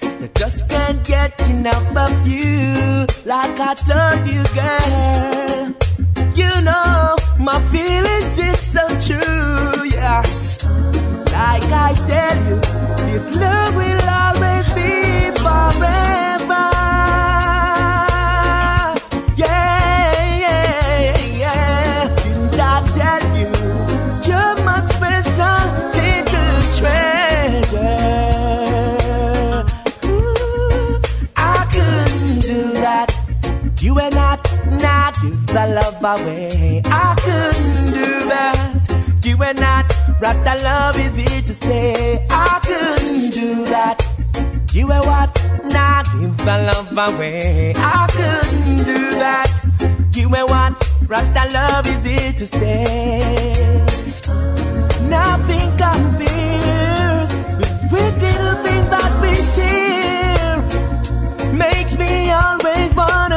that 0.00 0.34
just 0.34 0.66
can't 0.70 1.04
get 1.04 1.38
enough 1.50 1.94
of 1.94 2.26
you, 2.26 3.04
like 3.26 3.60
I 3.60 3.74
told 3.74 4.26
you, 4.26 4.42
girl. 4.56 5.74
You 6.34 6.48
know 6.62 7.16
my 7.38 7.60
feelings 7.70 8.38
is 8.38 8.58
so 8.58 8.84
true, 9.06 9.84
yeah. 9.94 10.22
Like 11.36 11.68
I 11.86 11.92
tell 12.12 12.38
you, 12.48 12.58
this 13.04 13.36
love 13.36 13.74
will 13.74 14.08
always 14.08 14.66
be 14.72 15.30
forever. 15.44 16.18
Yeah, 16.18 16.27
love 35.80 36.20
away. 36.20 36.82
I 36.84 37.14
couldn't 37.24 37.92
do 37.92 38.28
that. 38.28 39.20
You 39.24 39.42
and 39.42 39.60
not, 39.60 39.86
Rasta 40.20 40.54
love 40.62 40.96
is 40.98 41.16
here 41.16 41.42
to 41.42 41.54
stay. 41.54 42.26
I 42.30 42.60
couldn't 42.68 43.30
do 43.30 43.64
that. 43.66 43.96
You 44.72 44.90
and 44.90 45.04
what? 45.06 45.30
Not 45.64 46.06
give 46.18 46.36
the 46.38 46.56
love 46.68 46.92
away. 46.92 47.74
I 47.76 48.06
couldn't 48.16 48.84
do 48.84 49.10
that. 49.22 49.50
You 50.14 50.34
and 50.34 50.48
what? 50.50 50.72
Rasta 51.06 51.44
love 51.52 51.86
is 51.86 52.04
here 52.04 52.32
to 52.32 52.46
stay. 52.46 53.52
Nothing 55.08 55.68
compares 55.84 57.30
with 57.58 57.74
sweet 57.88 58.14
little 58.24 58.56
things 58.64 58.88
that 58.94 59.12
we 59.22 59.32
share. 59.54 60.56
Makes 61.52 61.96
me 61.98 62.30
always 62.30 62.94
wanna 62.94 63.27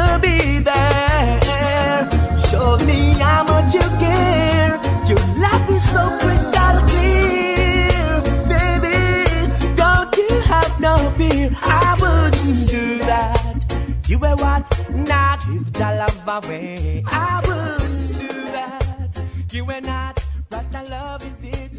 were 14.21 14.35
what? 14.35 14.63
Not 14.91 15.43
if 15.49 15.79
your 15.79 15.95
love 15.95 16.27
away. 16.27 17.03
I 17.07 17.41
wouldn't 17.45 18.13
do 18.19 18.27
that. 18.51 19.21
You 19.51 19.65
were 19.65 19.81
not. 19.81 20.23
Rasta 20.51 20.83
love 20.83 21.23
is 21.23 21.43
here 21.43 21.70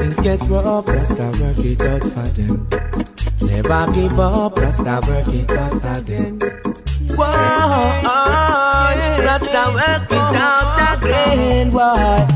Things 0.00 0.16
get 0.22 0.42
rough, 0.48 0.88
Rasta 0.88 1.30
work 1.42 1.58
it 1.58 1.82
out 1.82 2.02
for 2.02 2.26
them. 2.32 2.66
Never 3.42 3.92
give 3.92 4.18
up, 4.18 4.56
Rasta 4.56 4.98
work 5.06 5.28
it 5.28 5.50
out 5.50 5.98
again. 5.98 6.38
Whoa, 7.18 8.00
Rasta 9.26 9.64
work 9.76 10.10
it 10.10 10.36
out 10.40 10.96
again. 10.96 11.70
Why? 11.70 12.26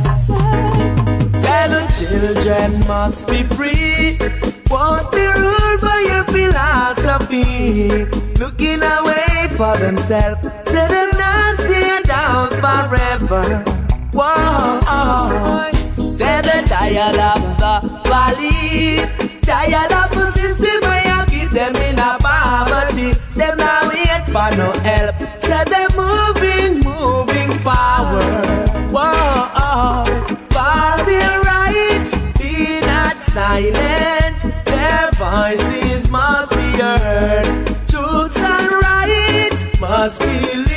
Seven 1.40 1.84
children 1.96 2.86
must 2.86 3.28
be 3.28 3.44
free. 3.56 4.18
Won't 4.68 5.10
be 5.10 5.24
ruled 5.26 5.80
by 5.80 6.04
your 6.06 6.24
philosophy. 6.24 7.88
Looking 8.38 8.82
away 8.82 9.48
for 9.56 9.74
themselves, 9.78 10.42
say 10.66 10.86
them 10.86 11.10
not 11.16 11.58
stay 11.60 12.02
down 12.02 12.50
forever. 12.60 13.64
Whoa, 14.12 15.73
say 16.16 16.40
they 16.42 16.62
tired 16.64 17.16
of 17.16 17.42
the 17.58 17.74
valley, 18.08 18.96
tired 19.42 19.92
of 19.92 20.10
the 20.16 20.30
system 20.32 20.80
where 20.88 21.04
you 21.10 21.20
keep 21.26 21.50
them 21.50 21.74
in 21.76 21.98
a 21.98 22.16
poverty. 22.20 23.12
Them 23.34 23.56
now 23.58 23.88
wait 23.88 24.24
for 24.34 24.48
no 24.56 24.72
help. 24.88 25.14
Say 25.42 25.64
they 25.72 25.86
moving, 25.96 26.72
moving 26.90 27.50
forward. 27.64 28.46
Whoa, 28.94 30.04
for 30.54 31.04
their 31.08 31.40
rights, 31.40 32.14
be 32.38 32.80
not 32.80 33.16
silent. 33.22 34.36
Their 34.64 35.10
voices 35.24 36.10
must 36.10 36.50
be 36.52 36.68
heard. 36.82 37.44
Truth 37.88 38.36
and 38.38 38.72
right 38.86 39.80
must 39.80 40.20
be 40.20 40.26
lifted 40.26 40.73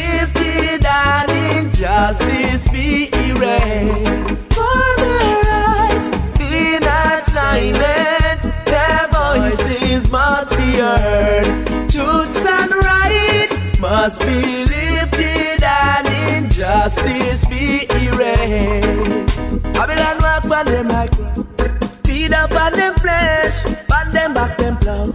and 1.83 2.21
injustice 2.21 2.67
be 2.69 3.09
erased. 3.13 4.45
For 4.53 4.95
their 4.97 5.41
rights, 5.41 6.09
be 6.37 6.79
not 6.79 7.25
silent. 7.25 8.65
Their 8.65 9.07
voices 9.11 10.09
must 10.09 10.51
be 10.51 10.77
heard. 10.77 11.45
Truth 11.89 12.45
and 12.45 12.71
right 12.71 13.79
must 13.79 14.21
be 14.21 14.65
lifted 14.65 15.63
and 15.63 16.43
injustice 16.43 17.45
be 17.45 17.85
erased. 18.01 19.33
Babylon 19.73 20.17
walk 20.21 20.45
on 20.45 20.65
them 20.65 20.87
like 20.87 21.13
Feed 22.05 22.33
up 22.33 22.53
on 22.53 22.73
them 22.73 22.95
flesh, 22.95 23.65
on 23.91 24.11
them 24.11 24.33
back 24.33 24.57
them 24.57 24.77
plow. 24.77 25.13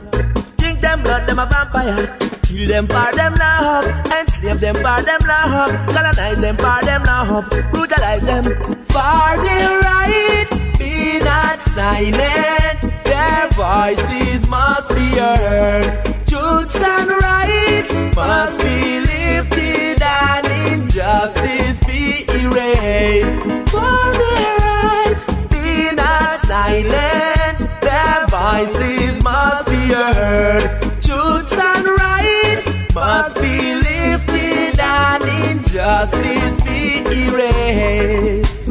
Them 0.93 1.03
blood, 1.05 1.27
them 1.27 1.39
a 1.39 1.47
vampire. 1.47 2.19
Kill 2.43 2.69
them 2.69 2.87
for 2.87 3.11
them 3.17 3.35
love, 3.37 3.87
enslave 4.13 4.61
them 4.61 4.75
for 4.75 5.01
them 5.01 5.21
love, 5.27 5.71
colonize 5.87 6.39
them 6.39 6.55
for 6.57 6.85
them 6.85 7.03
love, 7.05 7.49
brutalize 7.73 8.21
them 8.21 8.45
for 8.45 9.29
their 9.43 9.81
rights. 9.81 10.59
Be 10.77 11.19
not 11.21 11.63
silent, 11.63 12.79
their 13.05 13.49
voices 13.53 14.47
must 14.49 14.95
be 14.95 15.09
heard. 15.17 16.05
Truths 16.27 16.77
and 16.77 17.09
rights 17.09 17.95
must 18.15 18.59
be 18.59 19.01
lifted 19.01 20.03
and 20.03 20.47
injustice 20.75 21.81
be 21.87 22.27
erased. 22.29 23.71
For 23.71 24.13
their 24.21 24.57
rights, 24.59 25.25
silent. 26.53 27.59
Their 27.81 28.27
voices 28.29 29.23
must 29.25 29.71
be 29.71 29.85
heard. 30.01 30.83
Truths 31.01 31.57
and 31.71 31.87
rights 32.05 32.69
must 32.95 33.37
be 33.41 33.57
lifted 33.89 34.79
and 34.79 35.23
injustice 35.49 36.57
be 36.67 36.83
erased. 37.25 38.62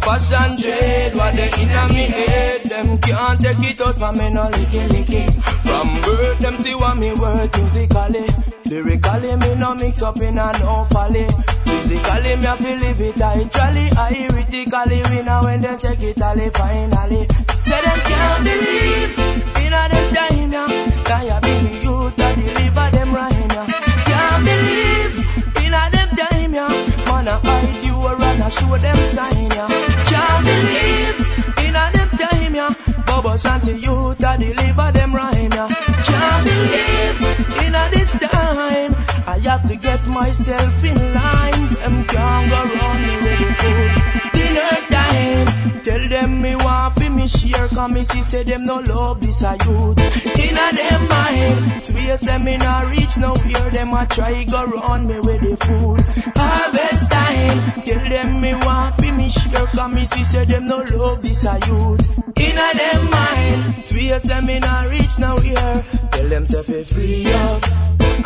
Fashion 0.00 0.56
trade 0.58 1.16
What 1.16 1.34
they 1.36 1.50
inna 1.62 1.88
me 1.88 2.04
head. 2.08 2.64
Them 2.66 2.98
can't 2.98 3.40
take 3.40 3.58
it 3.60 3.80
out 3.80 3.96
from 3.96 4.16
me 4.18 4.32
no 4.32 4.44
licky 4.50 4.88
licky. 4.88 5.22
From 5.64 5.88
birth 6.02 6.38
them 6.40 6.56
see 6.62 6.74
what 6.74 6.96
me 6.96 7.12
worth 7.14 7.56
musically 7.56 8.26
Lyrically 8.70 9.36
me 9.36 9.54
no 9.56 9.74
mix 9.74 10.02
up 10.02 10.20
in 10.20 10.38
a 10.38 10.52
no 10.60 10.86
folly. 10.90 11.26
Physically 11.66 12.36
me 12.36 12.46
a 12.46 12.56
feel 12.56 12.76
live 12.78 13.00
it 13.00 13.20
actually 13.20 13.90
I 13.96 14.28
critically 14.30 15.02
win 15.10 15.28
a 15.28 15.40
when 15.42 15.60
they 15.60 15.76
check 15.76 16.00
it 16.02 16.22
all 16.22 16.38
finally. 16.50 17.26
Say 17.62 17.80
them 17.82 18.00
can't 18.00 18.42
believe 18.44 19.18
in 19.62 19.72
a 19.72 19.88
them 19.90 20.14
time 20.14 20.52
ya 20.52 20.66
That 21.06 21.22
ya 21.26 21.40
be 21.40 21.52
me 21.62 21.72
youth 21.78 22.18
a 22.18 22.28
deliver 22.34 22.88
them 22.90 23.14
rhyme 23.14 23.50
ya 23.54 23.64
Can't 24.08 24.44
believe 24.44 25.16
in 25.62 25.74
a 25.74 25.82
them 25.94 26.10
time 26.16 26.54
ya 26.54 26.66
Man 27.06 27.28
a 27.28 27.36
hide 27.44 27.84
you 27.84 28.19
or 28.30 28.38
run 28.38 28.42
a 28.42 28.50
show 28.50 28.76
them 28.78 28.96
sign 29.14 29.50
ya 29.50 29.66
Can't 30.10 30.44
believe 30.44 31.20
in 31.64 31.76
a 31.76 31.90
them 31.94 32.10
time 32.18 32.54
ya 32.54 32.68
Bobo 33.06 33.34
Shanti 33.36 33.74
youth 33.84 34.22
a 34.22 34.38
deliver 34.38 34.92
them 34.92 35.14
rhyme 35.14 35.52
ya 35.52 35.68
Can't 35.68 36.44
believe 36.44 37.20
in 37.64 37.74
a 37.74 37.90
this 37.92 38.10
time 38.10 38.94
I 39.26 39.38
have 39.44 39.66
to 39.68 39.76
get 39.76 40.04
myself 40.06 40.84
in 40.84 40.96
line. 41.14 41.68
Them 41.80 42.04
can't 42.04 42.50
go 42.50 42.60
round 42.74 43.00
me 43.06 43.14
with 43.24 43.56
food 43.60 44.32
Dinner 44.32 44.76
time 44.90 45.82
Tell 45.82 46.08
them 46.08 46.40
me 46.42 46.56
want 46.56 46.98
fi 46.98 47.08
me 47.08 47.28
share 47.28 47.68
Cause 47.68 47.90
me 47.90 48.04
see 48.04 48.22
say 48.22 48.42
them 48.42 48.66
no 48.66 48.76
love 48.88 49.20
this 49.20 49.42
a 49.42 49.56
youth. 49.64 49.98
Inna 50.38 50.72
them 50.72 51.08
mind 51.08 51.86
Swear 51.86 52.16
say 52.18 52.38
me 52.38 52.56
not 52.56 52.90
reach 52.90 53.16
nowhere 53.18 53.70
Them 53.70 53.94
a 53.94 54.06
try 54.06 54.44
go 54.44 54.64
round 54.66 55.06
me 55.06 55.14
with 55.20 55.40
the 55.40 55.56
food 55.64 56.00
Harvest 56.36 56.79
time 57.08 57.82
Tell 57.84 58.08
them 58.08 58.40
me 58.40 58.54
want 58.54 58.96
fi 59.00 59.10
me 59.10 59.30
share 59.30 59.66
Cause 59.66 59.92
me 59.92 60.06
see 60.06 60.24
say 60.24 60.44
them 60.44 60.66
no 60.66 60.84
love 60.92 61.22
this 61.22 61.44
a 61.44 61.58
youth. 61.66 62.02
Inna 62.38 62.72
them 62.74 63.10
mind 63.10 63.86
Swear 63.86 64.18
say 64.20 64.40
me 64.40 64.58
not 64.58 64.88
reach 64.88 65.18
nowhere 65.18 65.74
Tell 66.12 66.28
them 66.28 66.46
to 66.48 66.62
fi 66.62 66.84
free 66.84 67.26
up 67.32 67.62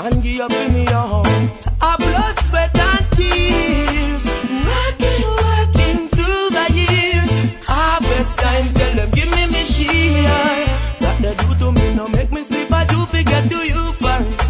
And 0.01 0.23
give 0.23 0.41
up 0.41 0.51
to 0.51 0.69
me 0.71 0.85
home 0.87 1.51
A 1.81 1.97
blood, 1.99 2.39
sweat 2.45 2.79
and 2.79 3.07
tears. 3.13 4.25
Working, 4.69 5.29
working 5.45 6.09
through 6.09 6.49
the 6.57 6.67
years. 6.73 7.31
Harvest 7.67 8.39
time, 8.39 8.69
tell 8.75 8.95
them 8.97 9.11
give 9.11 9.31
me 9.31 9.47
me 9.53 9.63
share. 9.65 10.67
What 11.01 11.17
they 11.23 11.35
do 11.35 11.55
to 11.61 11.73
me, 11.73 11.95
no 11.95 12.09
make 12.09 12.33
me 12.33 12.43
sleep 12.43 12.73
I 12.73 12.85
do 12.85 13.05
forget 13.07 13.51
to 13.51 13.59
you 13.69 13.93
first. 14.03 14.41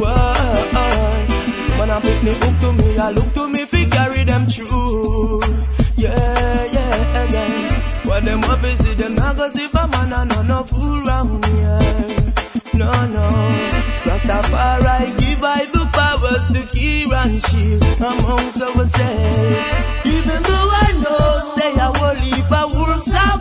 Whoa, 0.00 1.78
when 1.78 1.90
I 1.90 2.00
pick 2.00 2.22
me 2.22 2.32
hook 2.34 2.60
to 2.60 2.72
me 2.72 2.98
I 2.98 3.10
look 3.10 3.32
to 3.34 3.48
me 3.48 3.55
them 8.40 8.50
up 8.50 8.80
see 8.80 8.94
them 8.94 9.14
not 9.14 9.36
go 9.36 9.48
see 9.50 9.68
for 9.68 9.86
man 9.88 10.12
and 10.12 10.30
no 10.30 10.42
no 10.42 10.64
fool 10.64 11.02
round 11.02 11.44
here 11.46 12.26
no, 12.76 12.92
no. 13.06 13.28
Rastafari 14.04 15.16
give 15.18 15.42
I 15.42 15.64
the 15.64 15.88
powers 15.94 16.46
to 16.52 16.74
keep 16.74 17.10
and 17.10 17.42
shield 17.46 17.82
amongst 17.96 18.60
ourselves. 18.60 19.72
Even 20.04 20.42
though 20.42 20.68
I 20.84 20.92
know 21.00 21.54
they 21.56 21.80
are 21.80 21.92
worthy, 22.02 22.42
but 22.50 22.74
wolves 22.74 23.14
are 23.14 23.40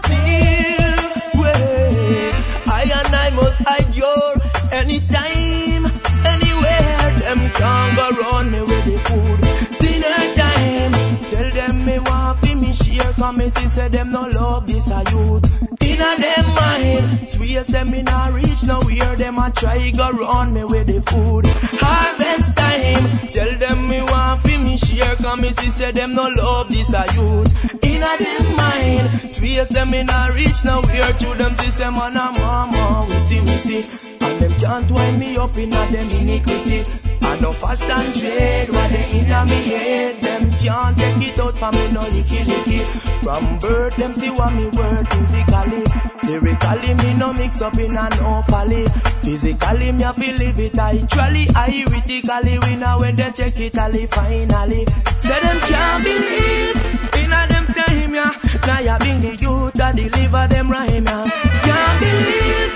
cause 13.25 13.37
me 13.37 13.49
see 13.49 13.67
say 13.67 13.87
them 13.87 14.11
no 14.11 14.27
love 14.33 14.67
this 14.67 14.87
a 14.87 15.03
youth. 15.11 15.45
Inna 15.81 16.15
them 16.17 16.45
mind, 16.55 17.29
swear 17.29 17.63
say 17.63 17.83
me 17.83 18.01
not 18.03 18.33
reach 18.33 18.63
nowhere. 18.63 19.15
Them 19.15 19.39
a 19.39 19.51
try 19.51 19.91
go 19.91 20.11
run 20.11 20.53
me 20.53 20.63
with 20.63 20.87
the 20.87 21.01
food. 21.09 21.47
Harvest 21.81 22.55
time, 22.55 23.29
tell 23.29 23.57
them 23.57 23.87
me 23.87 24.01
want 24.01 24.41
fi 24.41 24.57
me 24.57 24.77
share, 24.77 25.15
cause 25.15 25.39
me 25.39 25.51
see 25.53 25.71
say 25.71 25.91
them 25.91 26.13
no 26.13 26.29
love 26.37 26.69
this 26.69 26.93
a 26.93 27.05
youth. 27.15 27.49
Inna 27.83 28.11
them 28.19 28.55
mind, 28.55 29.33
swear 29.33 29.65
say 29.65 29.85
me 29.85 30.03
not 30.03 30.33
reach 30.35 30.63
nowhere. 30.63 31.13
To 31.21 31.27
them 31.39 31.57
see 31.57 31.71
say 31.71 31.89
man 31.89 32.17
a 32.17 32.31
mama, 32.39 33.07
we 33.09 33.17
see 33.27 33.41
we 33.41 33.57
see, 33.65 33.83
and 34.21 34.41
them 34.41 34.53
can't 34.59 34.91
wind 34.91 35.19
me 35.19 35.35
up 35.37 35.57
inna 35.57 35.81
them 35.91 36.07
iniquity. 36.09 37.04
I 37.35 37.39
no 37.39 37.51
fashion 37.51 38.13
trade, 38.13 38.69
what 38.73 38.89
they 38.91 39.19
inna 39.19 39.43
me 39.45 39.55
head. 39.67 40.21
Them 40.21 40.51
can't 40.51 40.97
take 40.97 41.27
it 41.27 41.39
out 41.39 41.57
from 41.57 41.75
me 41.75 41.91
no 41.91 42.01
licky 42.01 42.45
licky. 42.45 42.87
From 43.23 43.57
birth, 43.57 43.97
them 43.97 44.13
see 44.13 44.29
what 44.29 44.53
me 44.53 44.65
worth 44.67 45.11
physically. 45.11 45.83
Lyrically, 46.23 46.93
me 46.93 47.13
no 47.15 47.33
mix 47.33 47.59
up 47.59 47.77
in 47.77 47.97
a 47.97 48.09
no 48.21 48.41
folly. 48.47 48.85
Physically, 49.21 49.91
me 49.91 50.03
a 50.03 50.13
feel 50.13 50.35
live 50.35 50.59
it 50.59 50.77
actually. 50.77 51.47
I 51.55 51.83
critically 51.87 52.59
win 52.59 52.83
a 52.83 52.97
when 52.99 53.17
they 53.17 53.31
check 53.31 53.59
it 53.59 53.77
all 53.77 53.91
finally. 53.91 54.85
Say 55.19 55.39
them 55.41 55.59
can't 55.67 56.03
believe 56.05 56.77
in 57.19 57.33
a 57.33 57.47
them 57.51 57.65
time 57.75 58.15
ya. 58.15 58.25
Now 58.65 58.79
ya 58.79 58.97
bring 58.97 59.19
the 59.19 59.35
youth 59.35 59.73
to 59.73 59.91
deliver 59.93 60.47
them 60.47 60.71
rhyme 60.71 61.03
ya. 61.03 61.25
Can't 61.25 61.99
believe 61.99 62.74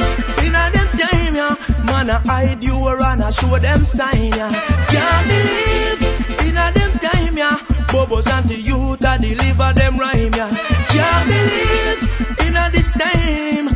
Man 2.09 2.23
a 2.25 2.31
hide 2.31 2.65
you 2.65 2.75
or 2.75 2.97
run 2.97 3.21
a 3.21 3.31
show 3.31 3.59
them 3.59 3.85
sign 3.85 4.31
ya. 4.33 4.49
Can't 4.89 5.27
believe 5.27 6.01
in 6.47 6.57
a 6.57 6.71
them 6.73 6.91
time 6.97 7.37
ya. 7.37 7.51
Bobo 7.91 8.21
Shanti 8.21 8.65
youth 8.65 8.99
to 9.01 9.17
deliver 9.21 9.73
them 9.73 9.97
rhyme 9.99 10.33
ya. 10.33 10.49
Can't 10.89 11.27
believe 11.29 12.01
in 12.47 12.55
a 12.57 12.65
this 12.73 12.89
time. 12.97 13.75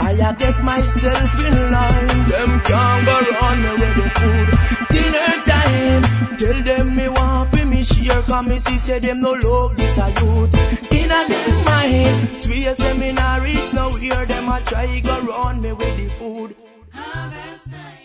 I 0.00 0.12
a 0.12 0.32
get 0.34 0.64
myself 0.64 1.38
in 1.46 1.72
line. 1.72 2.24
Them 2.32 2.60
can't 2.64 3.04
go 3.04 3.16
run 3.40 3.62
me 3.62 3.70
with 3.70 3.94
the 4.00 4.06
food. 4.16 4.48
Dinner 4.88 5.34
time. 5.44 6.38
Tell 6.38 6.62
them 6.62 6.96
me 6.96 7.08
want 7.08 7.50
fi 7.52 7.64
me 7.64 7.84
share. 7.84 8.22
Cause 8.22 8.46
me 8.46 8.58
see 8.60 8.78
say 8.78 8.98
them 8.98 9.20
no 9.20 9.32
love 9.32 9.76
this 9.76 9.98
a 9.98 10.08
youth. 10.22 10.92
Inna 10.94 11.28
them 11.28 11.64
mind. 11.66 12.40
Swear 12.40 12.74
say 12.74 12.96
me 12.96 13.12
not 13.12 13.42
reach 13.42 13.74
nowhere. 13.74 14.24
Them 14.24 14.48
a 14.48 14.60
try 14.62 15.00
go 15.00 15.20
run 15.20 15.60
me 15.60 15.72
with 15.72 15.96
the 15.98 16.08
food. 16.14 16.63
Harvest 16.94 17.72
time. 17.72 18.03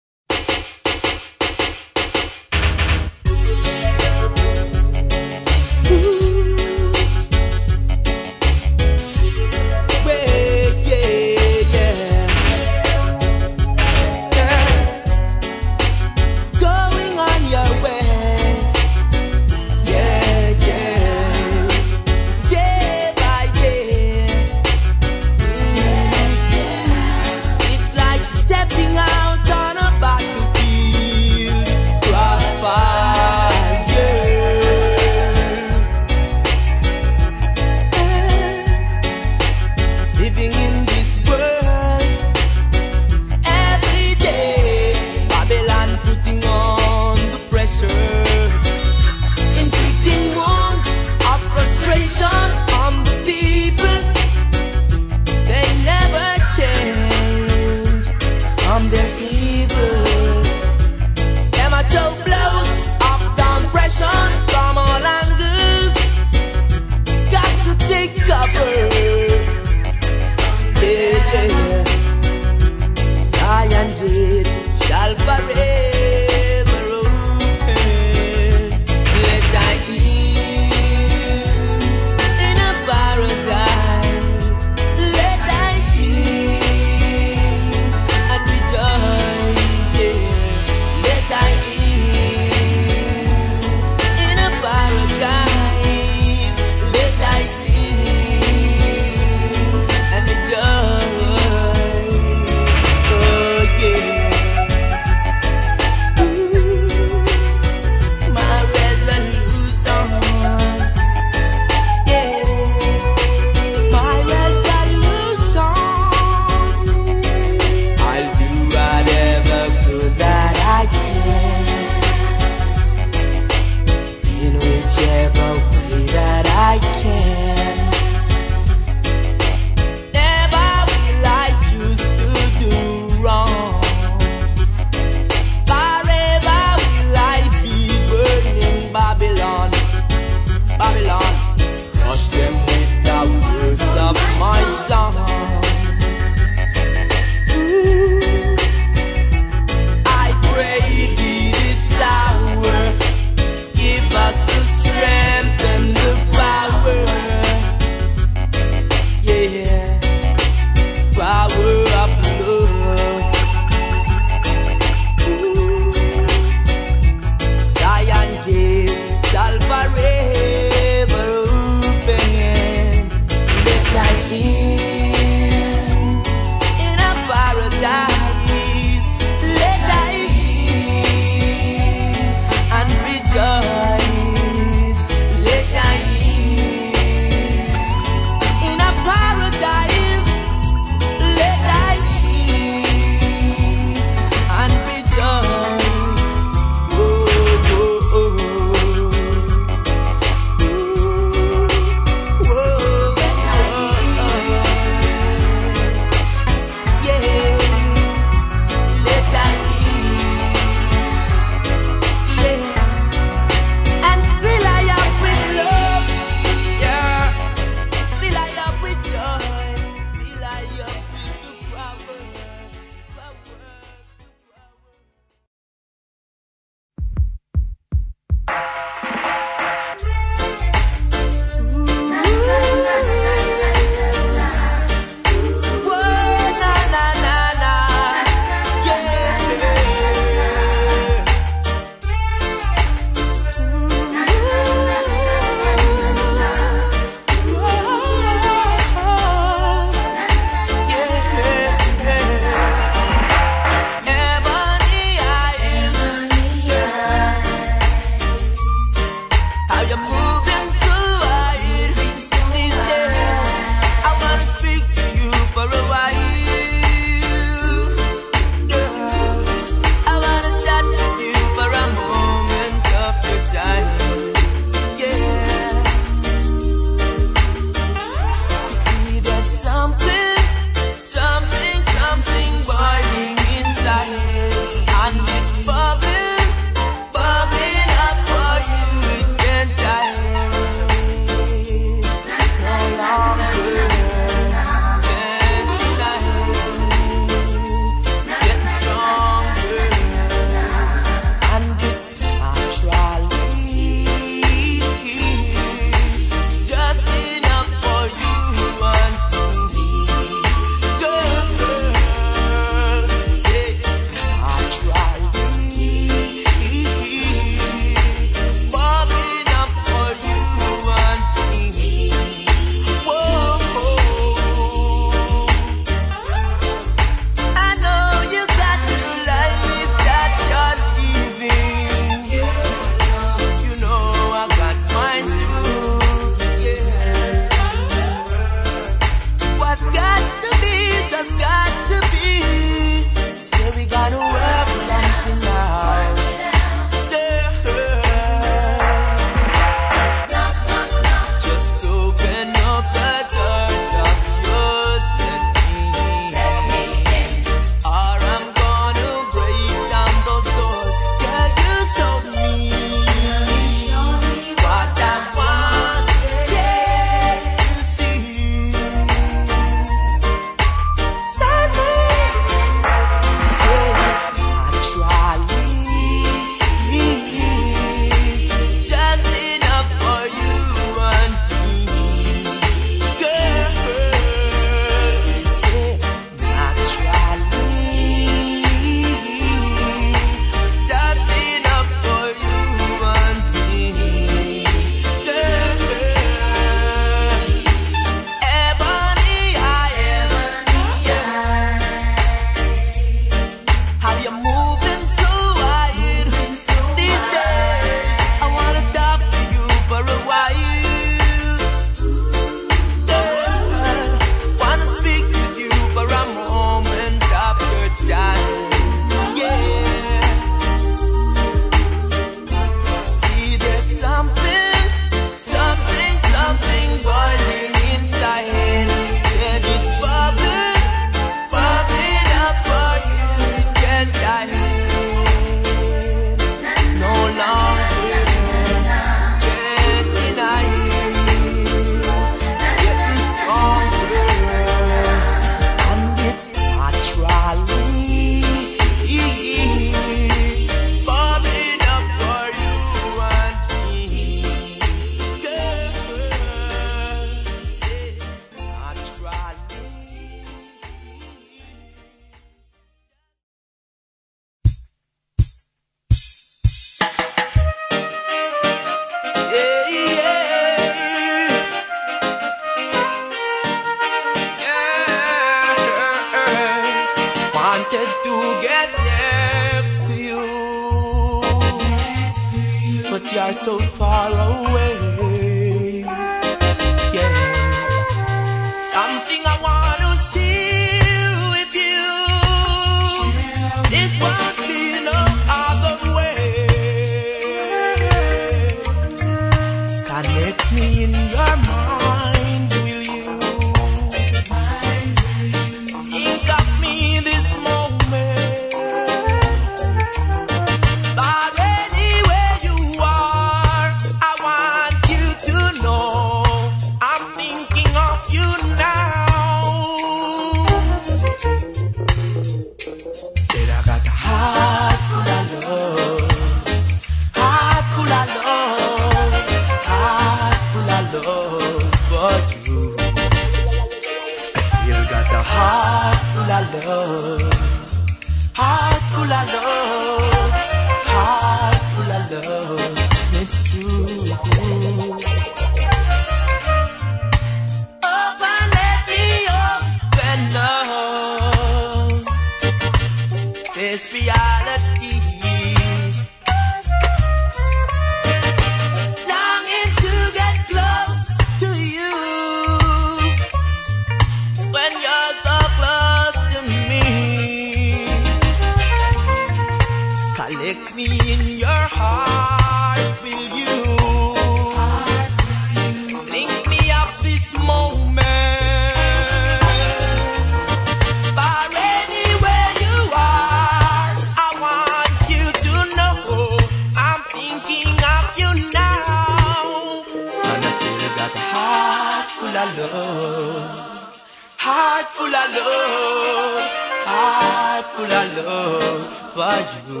love 598.36 599.02
for 599.34 599.56
you. 599.88 600.00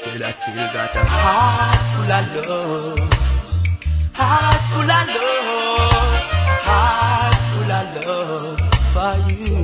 Still, 0.00 0.22
I 0.24 0.30
still 0.30 0.68
got 0.72 0.96
a 0.96 0.98
heart 1.04 1.80
full 1.92 2.12
of 2.18 2.26
love. 2.48 2.98
Heart 4.14 4.62
full 4.72 4.90
of 4.98 5.06
love. 5.16 6.22
Heart 6.68 7.36
full 7.52 7.72
of 7.78 7.86
love 8.06 8.60
for 8.94 9.14
you. 9.30 9.56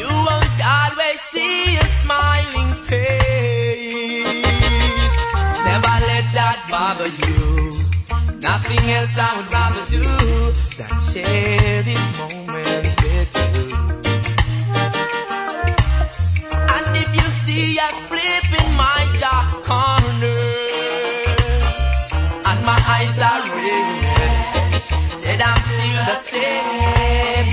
You 0.00 0.10
won't 0.26 0.60
always 0.76 1.20
see 1.32 1.76
a 1.76 1.86
smiling 2.02 2.72
face. 2.88 4.32
Never 5.68 5.94
let 6.10 6.26
that 6.38 6.58
bother 6.70 7.10
you. 7.22 7.38
Nothing 8.40 8.84
else 8.90 9.16
I 9.16 9.20
would 9.36 9.50
rather 9.52 9.84
do 9.90 10.02
than 10.78 10.94
share 11.10 11.82
this 11.82 12.04
moment. 12.18 12.51
said, 26.28 27.46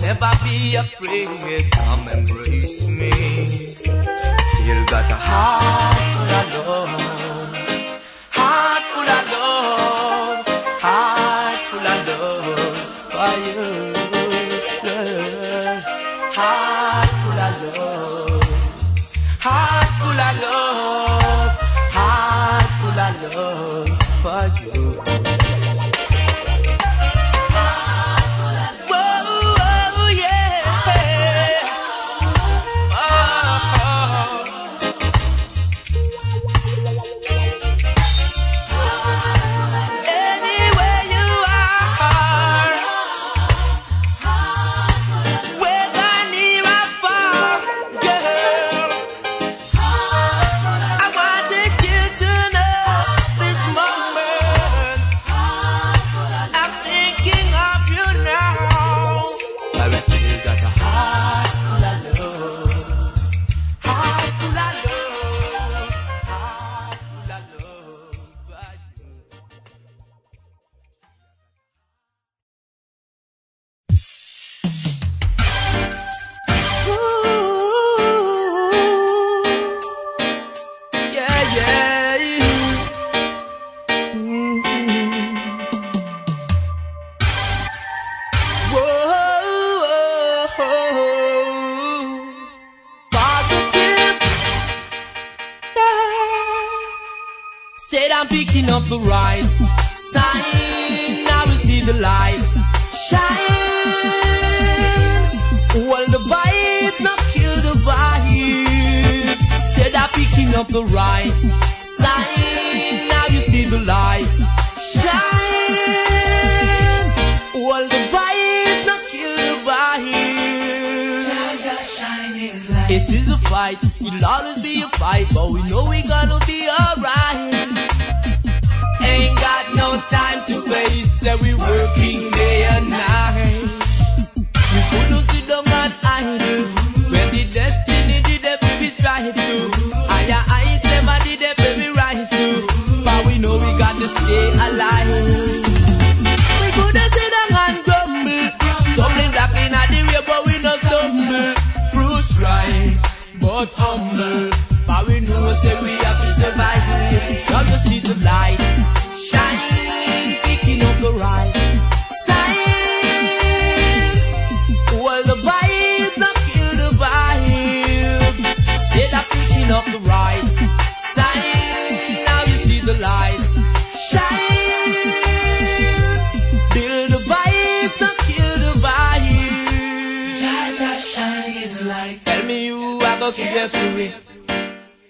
never 0.00 0.30
be 0.44 0.76
afraid, 0.76 1.70
come 1.72 2.06
embrace 2.08 2.86
me. 2.88 3.46
Still 3.46 4.84
got 4.86 5.10
a 5.10 5.14
heart 5.14 5.98
for 6.14 6.58
a 6.58 6.68
love. 6.68 7.07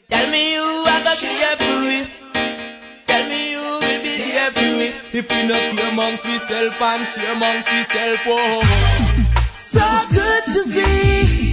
Tell 0.09 0.30
me 0.30 0.55
you 0.55 0.84
I 0.86 1.02
got 1.02 1.16
careful. 1.16 2.06
Tell 3.06 3.28
me 3.28 3.50
you 3.52 3.60
will 3.60 4.02
be 4.02 4.16
careful. 4.30 4.80
If 5.18 5.30
we 5.30 5.46
not 5.48 5.76
care 5.76 5.88
amongst 5.88 6.24
yourself 6.26 6.80
and 6.80 7.09
share 7.09 7.32
amongst 7.32 7.68
yourself, 7.68 8.20
oh. 8.26 8.62
so 9.55 10.06
good 10.10 10.44
to 10.44 10.62
see. 10.64 11.47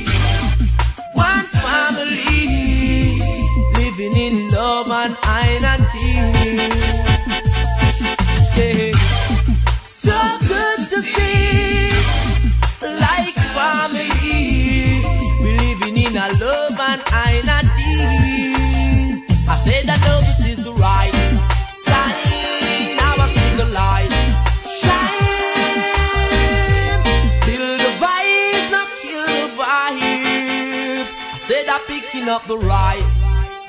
up 32.35 32.47
the 32.47 32.57
right 32.57 33.05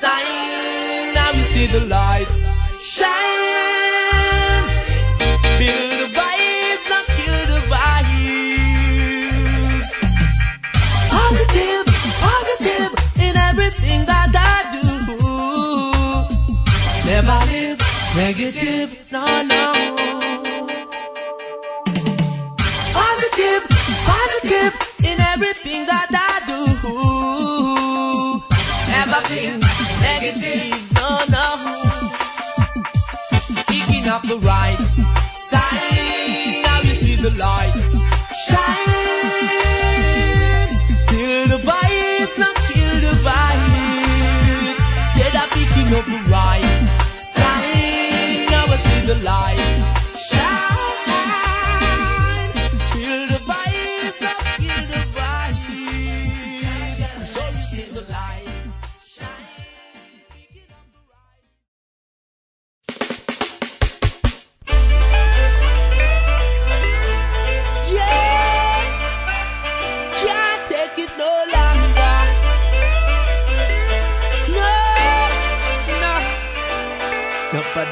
sign. 0.01 1.13
Now 1.15 1.29
you 1.31 1.43
see 1.53 1.67
the 1.67 1.79
light 1.95 2.27
shine. 2.81 4.63
Build 5.59 5.91
the 6.01 6.07
vibes, 6.17 6.83
not 6.91 7.05
kill 7.17 7.39
the 7.53 7.61
vibes. 7.73 9.07
Positive, 11.15 11.85
positive 12.27 12.91
in 13.25 13.33
everything 13.49 13.99
that 14.11 14.31
I 14.35 14.57
do. 14.75 14.85
Never 17.09 17.39
live 17.51 17.79
negative, 18.21 18.89
no, 19.13 19.23
no. 19.53 19.65
Positive, 22.99 23.63
positive 24.11 24.73
in 25.09 25.17
everything 25.33 25.81
that 25.85 26.09
I 26.11 26.16
negative, 29.29 29.61
negatives, 30.01 30.91
no, 30.93 31.19
no. 31.29 31.47
Picking 33.67 34.07
up 34.07 34.21
the 34.23 34.37
right 34.39 34.77
side, 35.49 36.61
now 36.63 36.81
you 36.81 36.95
see 36.95 37.15
the 37.15 37.31
light 37.31 37.73
shine. 38.47 38.86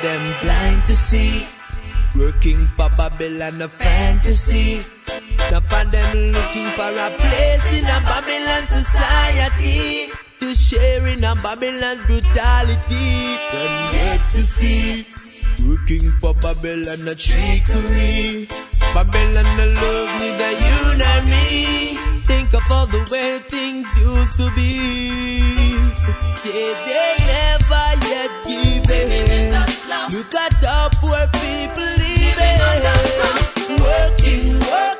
them 0.05 0.23
blind 0.41 0.85
to 0.85 0.95
see. 0.95 1.47
Working 2.15 2.67
for 2.77 2.89
Babylon, 2.89 3.61
a 3.61 3.67
fantasy. 3.67 4.85
Now 5.49 5.61
for 5.61 5.83
them 5.93 6.11
looking 6.35 6.69
for 6.77 6.91
a 7.05 7.09
place 7.23 7.67
in 7.77 7.85
a 7.85 7.99
Babylon 8.11 8.63
society. 8.67 10.11
To 10.41 10.53
share 10.53 11.07
in 11.07 11.23
a 11.23 11.33
Babylon's 11.35 12.03
brutality. 12.03 13.09
Them 13.53 13.73
yet 13.97 14.21
to 14.33 14.43
see. 14.43 15.07
Working 15.67 16.11
for 16.21 16.33
Babylon, 16.35 17.07
a 17.07 17.15
trickery. 17.15 18.47
Babylon, 18.93 19.49
the 19.57 19.67
love 19.81 20.11
neither 20.21 20.51
you 20.65 20.81
nor 21.01 21.19
me. 21.33 21.51
Think 22.29 22.53
of 22.53 22.69
all 22.69 22.85
the 22.85 23.03
way 23.11 23.39
things 23.49 23.89
used 23.97 24.37
to 24.37 24.47
be. 24.55 24.71
Say 26.41 26.73
they 26.85 27.15
never 27.33 27.87
yet 28.07 28.31
give. 28.45 28.65
Look 30.11 30.35
at 30.35 30.51
the 30.61 30.89
poor 30.97 31.25
people 31.33 31.83
living, 31.97 32.59
working, 33.81 34.59
working. 34.59 34.94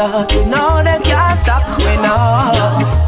start. 0.00 0.32
We 0.32 0.44
know 0.46 0.82
them 0.82 1.02
can't 1.02 1.38
stop. 1.40 1.64
me 1.78 1.94
now. 2.00 2.52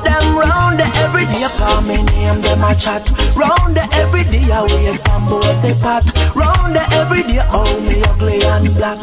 them 0.05 0.37
round 0.37 0.79
the 0.79 0.87
everyday 1.05 1.49
call 1.59 1.81
me 1.83 2.03
name 2.13 2.41
them 2.43 2.65
a 2.65 2.75
chat. 2.75 3.05
Round 3.37 3.75
the 3.77 3.85
everyday 4.03 4.45
I 4.53 4.63
wear 4.63 4.99
bamboo 5.05 5.43
say 5.61 5.75
pat. 5.75 6.05
Round 6.37 6.75
the 6.77 6.85
everyday 7.01 7.41
all 7.57 7.81
me 7.81 8.03
ugly 8.11 8.43
and 8.43 8.75
black. 8.77 9.01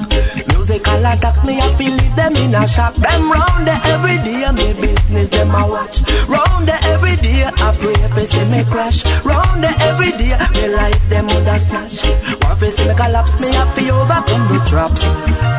Musical 0.49 1.05
attack 1.05 1.37
me 1.45 1.59
I 1.59 1.73
feel 1.77 1.95
it 2.05 2.15
them 2.15 2.35
in 2.35 2.53
a 2.53 2.67
shock. 2.67 2.93
Them 2.95 3.31
round 3.31 3.65
the 3.67 3.75
everyday 3.93 4.51
me 4.51 4.67
business 4.79 5.29
them 5.29 5.49
a 5.49 5.67
watch. 5.67 5.97
Round 6.27 6.67
the 6.67 6.77
everyday 6.93 7.45
I 7.45 7.75
pray 7.79 7.99
face 8.13 8.31
they 8.31 8.45
me 8.53 8.63
crash. 8.65 9.03
Round 9.25 9.63
the 9.63 9.71
everyday 9.89 10.37
me 10.53 10.75
life 10.75 11.03
them 11.09 11.25
woulda 11.27 11.57
snatch. 11.57 12.05
One 12.45 12.57
face 12.57 12.77
me 12.85 12.93
collapse 12.93 13.39
me 13.39 13.49
I 13.49 13.65
feel 13.73 13.95
overcome 13.95 14.45
the 14.53 14.59
traps. 14.69 15.01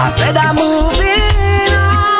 I 0.06 0.08
said 0.16 0.36
I'm 0.36 0.54
moving 0.54 1.74
on. 1.74 2.19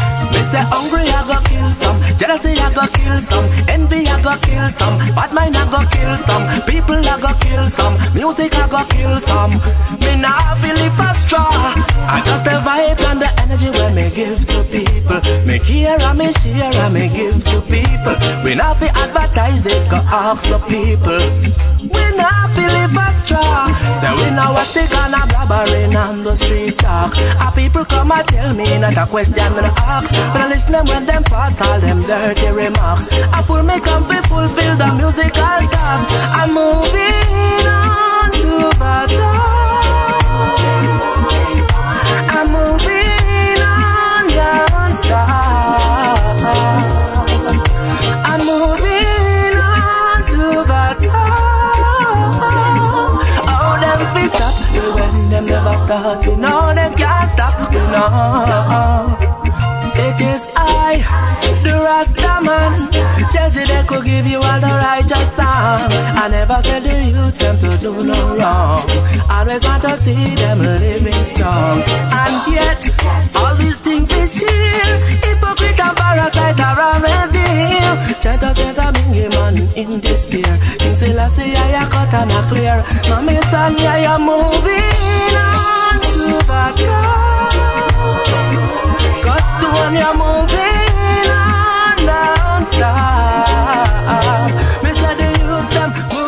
Me 0.33 0.41
say 0.51 0.63
hungry, 0.71 1.07
I 1.11 1.21
go 1.27 1.37
kill 1.47 1.69
some. 1.71 1.97
Jealousy, 2.17 2.57
I 2.59 2.71
go 2.73 2.85
kill 2.87 3.19
some. 3.19 3.45
Envy, 3.67 4.07
I 4.07 4.21
go 4.21 4.35
kill 4.41 4.67
some. 4.69 4.97
Bad 5.15 5.33
mind, 5.33 5.55
I 5.57 5.65
go 5.69 5.81
kill 5.91 6.15
some. 6.17 6.43
People, 6.65 6.99
I 7.03 7.19
go 7.19 7.31
kill 7.43 7.67
some. 7.69 7.95
Music, 8.13 8.55
I 8.55 8.67
go 8.67 8.81
kill 8.89 9.15
some. 9.19 9.51
Me 9.99 10.21
nah 10.21 10.55
feel 10.61 10.77
it 10.79 10.93
for 10.95 11.11
straw. 11.13 11.49
I 12.07 12.21
just 12.25 12.43
the 12.45 12.57
vibe 12.63 12.99
and 13.09 13.21
the 13.21 13.29
energy 13.41 13.69
when 13.71 13.95
me 13.95 14.09
give 14.09 14.39
to 14.51 14.63
people. 14.71 15.19
Me 15.47 15.59
care 15.59 15.99
and 15.99 16.17
me 16.17 16.31
share 16.33 16.71
and 16.73 16.93
me 16.93 17.07
give 17.09 17.43
to 17.51 17.61
people. 17.61 18.15
We 18.43 18.55
not 18.55 18.77
fi 18.77 18.87
advertise 18.87 19.65
it, 19.65 19.89
go 19.89 19.97
ask 20.07 20.47
the 20.49 20.59
people. 20.67 21.19
We 21.81 22.17
not 22.17 22.40
feel 22.55 22.75
it 22.83 22.89
for 22.89 23.11
straw. 23.19 23.67
Say 23.99 24.11
we 24.19 24.27
know 24.35 24.51
what 24.55 24.67
they 24.73 24.87
gonna 24.87 25.21
blabbering 25.31 25.95
on 25.95 26.23
the 26.23 26.35
street 26.35 26.77
talk. 26.77 27.15
A 27.39 27.51
people 27.55 27.85
come 27.85 28.11
and 28.11 28.27
tell 28.27 28.53
me 28.53 28.77
not 28.77 28.97
a 28.97 29.05
question 29.05 29.39
and 29.39 29.65
ask. 29.87 30.11
But 30.33 30.41
I 30.41 30.47
listen 30.49 30.71
them 30.71 30.85
when 30.85 31.05
them 31.05 31.23
pass 31.23 31.61
all 31.61 31.79
them 31.79 31.99
dirty 31.99 32.47
remarks. 32.47 33.07
I 33.11 33.41
pull 33.45 33.63
me 33.63 33.79
comfy, 33.79 34.19
fulfill 34.27 34.75
the 34.77 34.89
musical 34.99 35.59
task. 35.75 36.07
I'm 36.39 36.53
moving 36.53 37.67
on 37.67 38.31
to 38.43 38.53
the 38.81 38.97
top. 39.17 40.21
I'm 42.35 42.47
moving 42.51 43.61
on, 43.61 44.27
don't 44.29 44.95
stop. 44.95 45.50
Never 55.51 55.77
stop. 55.77 56.25
You 56.25 56.37
know 56.37 56.73
them 56.73 56.93
can't 56.93 57.29
stop. 57.29 57.73
You 57.73 57.79
know. 57.79 59.40
It 60.11 60.19
is 60.19 60.45
I, 60.57 60.99
the 61.63 61.71
Rasta 61.71 62.43
man. 62.43 62.91
Jesse, 63.31 63.63
they 63.63 63.81
could 63.87 64.03
give 64.03 64.27
you 64.27 64.39
all 64.43 64.59
the 64.59 64.67
righteous 64.67 65.31
song. 65.39 65.87
I 66.19 66.27
never 66.29 66.59
said 66.67 66.83
the 66.83 66.99
youth 66.99 67.39
them 67.39 67.57
to 67.59 67.69
do 67.77 68.03
no 68.03 68.35
wrong. 68.35 68.83
Always 69.31 69.63
want 69.63 69.83
to 69.83 69.95
see 69.95 70.35
them 70.35 70.59
living 70.59 71.23
strong. 71.23 71.79
And 71.87 72.35
yet, 72.51 72.83
all 73.39 73.55
these 73.55 73.79
things 73.79 74.11
we 74.11 74.27
share. 74.27 74.99
Hypocrite 75.23 75.79
and 75.79 75.95
parasite 75.95 76.59
are 76.59 76.81
always 76.91 77.31
there. 77.31 77.95
Try 78.19 78.35
to 78.35 78.53
set 78.53 78.83
a 78.83 78.91
man 78.91 79.63
in 79.79 80.01
despair. 80.01 80.59
King 80.77 80.93
Selassie, 80.93 81.55
I 81.55 81.87
cut 81.87 82.13
and 82.19 82.31
I 82.33 82.41
clear. 82.51 82.83
Mommy, 83.07 83.39
son, 83.47 83.79
I 83.79 84.03
am 84.11 84.27
moving 84.27 85.35
on 85.39 86.03
to 86.03 86.43
the 86.45 87.30
the 89.61 89.69
one 89.69 89.93
you're 89.93 90.17
moving 90.17 91.29
on, 91.29 91.97
don't 92.09 92.65
stop. 92.65 94.49
Me 94.83 94.91
say 94.93 95.13
the 95.21 95.29
youths 95.45 95.73
them 95.73 96.20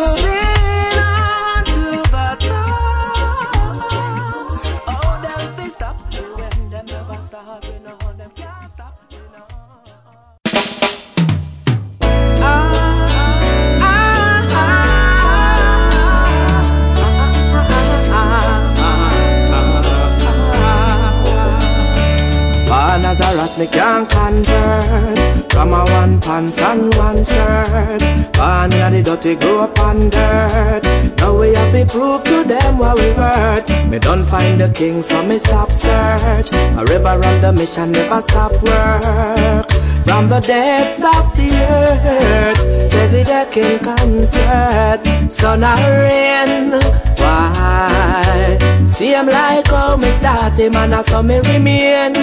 A 23.43 23.45
ras, 23.45 23.57
me 23.57 23.67
can't 23.67 24.09
convert. 24.09 25.51
From 25.51 25.73
a 25.73 25.83
one 25.83 26.21
pants 26.21 26.61
and 26.61 26.95
one 26.95 27.25
shirt. 27.25 28.01
Born 28.33 28.71
in 28.71 28.93
the 28.93 29.03
dirty, 29.03 29.35
grow 29.35 29.63
up 29.63 29.77
on 29.79 30.09
dirt. 30.09 30.83
Now 31.17 31.37
we 31.37 31.53
have 31.53 31.73
to 31.73 31.85
prove 31.85 32.23
to 32.23 32.43
them 32.45 32.77
what 32.77 32.97
we 32.99 33.11
worth. 33.11 33.69
Me 33.89 33.99
don't 33.99 34.25
find 34.25 34.61
the 34.61 34.69
king, 34.69 35.01
so 35.01 35.23
me 35.23 35.39
stop 35.39 35.71
search. 35.71 36.49
Forever 36.51 37.19
on 37.27 37.41
the 37.41 37.51
mission, 37.51 37.91
never 37.91 38.21
stop 38.21 38.53
work. 38.63 39.69
From 40.05 40.29
the 40.29 40.39
depths 40.39 41.03
of 41.03 41.35
the 41.35 41.49
earth 41.53 42.91
Jesse 42.91 43.23
the 43.23 43.47
king 43.51 43.79
concert. 43.79 45.01
Sun 45.31 45.63
and 45.63 45.85
rain, 46.03 46.81
why? 47.17 48.57
See 48.85 49.11
him 49.11 49.27
like 49.27 49.67
how 49.67 49.97
me 49.97 50.09
start 50.11 50.59
him 50.59 50.75
and 50.75 50.95
I 50.95 51.01
saw 51.01 51.21
me 51.21 51.39
remain 51.39 52.13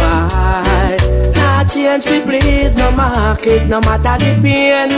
Why? 0.00 0.96
Not 1.36 1.70
change 1.70 2.06
me 2.10 2.20
please, 2.20 2.74
no 2.74 2.90
market, 2.90 3.66
no 3.68 3.80
matter 3.80 4.16
the 4.24 4.30
pain 4.42 4.90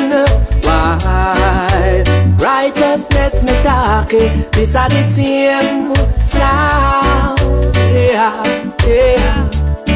Why? 0.65 2.05
Righteousness 2.39 3.35
me 3.43 3.55
talk 3.63 4.11
this 4.53 4.75
are 4.75 4.89
the 4.89 5.03
same 5.03 5.95
sound 6.23 7.39
Yeah, 7.77 8.43
yeah 8.87 9.53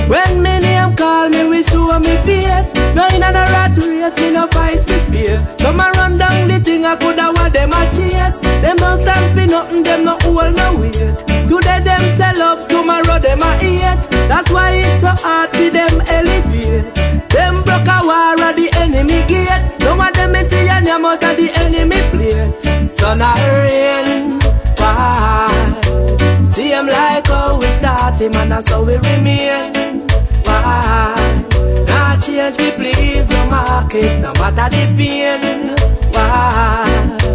when 0.09 0.41
me 0.41 0.61
name 0.61 0.95
call 0.95 1.29
me, 1.29 1.49
we 1.49 1.65
show 1.65 1.99
me 1.99 2.17
face. 2.19 2.73
No 2.95 3.09
in 3.09 3.25
a 3.25 3.33
rat 3.33 3.77
race, 3.77 4.17
me 4.21 4.31
no 4.31 4.47
fight 4.47 4.79
for 4.87 4.99
space. 5.01 5.45
Some 5.59 5.81
a 5.81 5.91
run 5.97 6.17
down 6.17 6.47
the 6.47 6.61
thing, 6.61 6.85
I 6.85 6.95
coulda 6.95 7.33
want 7.35 7.53
them 7.53 7.73
a 7.73 7.91
chase. 7.91 8.37
Them 8.39 8.77
don't 8.77 8.99
stand 8.99 9.37
for 9.37 9.47
nothing, 9.47 9.83
them 9.83 10.05
no 10.05 10.17
hold 10.23 10.55
no 10.55 10.77
weight. 10.77 11.36
Today 11.49 11.81
them 11.85 12.17
sell 12.17 12.43
off, 12.43 12.69
tomorrow 12.69 13.19
them 13.19 13.41
a 13.43 13.57
hate. 13.59 14.03
That's 14.29 14.51
why 14.51 14.71
it's 14.73 15.01
so 15.03 15.09
hard 15.09 15.51
for 15.51 15.71
them 15.71 16.01
elevate. 16.07 16.95
Them 17.31 17.63
broke 17.63 17.87
a 17.89 18.01
war 18.05 18.35
at 18.47 18.57
the 18.57 18.69
enemy 18.77 19.23
gate. 19.27 19.81
No 19.81 19.97
one 19.97 20.13
them 20.15 20.35
see 20.49 20.67
a 20.67 20.81
name 20.81 21.05
out 21.05 21.23
of 21.23 21.37
the 21.37 21.51
enemy 21.55 22.01
plate. 22.11 22.91
Sun 22.91 23.21
a 23.23 23.33
rain, 23.63 24.39
why? 24.79 26.47
See 26.53 26.71
him 26.71 26.87
like 26.87 27.27
how 27.27 27.59
we 27.61 27.69
start 27.79 28.21
him 28.21 28.35
and 28.35 28.51
that's 28.53 28.69
how 28.69 28.83
we 28.83 28.97
remain. 28.97 30.01
Why? 30.45 31.45
Not 31.89 32.23
change 32.23 32.59
me 32.59 32.73
please, 32.73 33.29
no 33.29 33.47
market, 33.47 34.21
no 34.21 34.33
matter 34.35 34.69
the 34.75 34.85
pain. 34.97 35.75
Why? 36.13 37.26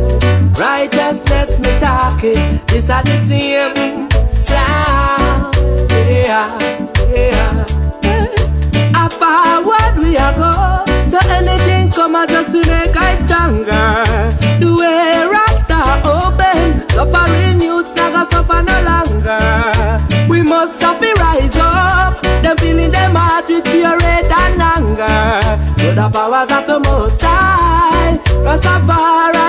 Righteousness 0.58 1.58
me 1.60 1.72
talk 1.80 2.24
it, 2.24 2.68
this 2.68 2.90
are 2.90 3.04
the 3.04 3.18
same 3.28 4.10
sound. 4.38 5.56
Yeah, 5.92 6.48
yeah. 7.10 7.66
I 8.94 9.10
forward 9.20 9.94
we 10.02 10.16
a 10.16 10.30
go, 10.38 10.52
so 11.10 11.20
anything 11.32 11.92
come 11.92 12.16
I 12.16 12.28
just 12.28 12.52
to 12.52 12.60
make 12.70 12.96
I 12.96 13.16
stronger. 13.16 14.04
The 14.62 14.70
way 14.80 15.26
Rasta 15.34 15.82
open, 16.06 16.88
suffering 16.90 17.62
youths 17.62 17.94
never 17.96 18.24
suffer 18.26 18.62
no 18.62 18.78
longer. 18.92 20.30
We 20.30 20.44
must 20.44 20.80
to 20.80 21.14
rise 21.20 21.56
up, 21.56 22.22
them 22.22 22.58
feeling 22.58 22.92
them 22.92 23.16
heart 23.16 23.48
with 23.48 23.66
hate 23.66 24.32
and 24.32 24.62
anger. 24.62 25.42
To 25.80 25.96
the 25.96 26.10
powers 26.14 26.52
of 26.52 26.68
the 26.68 26.80
Most 26.88 27.22
High, 27.22 28.20
Rastafari 28.46 29.41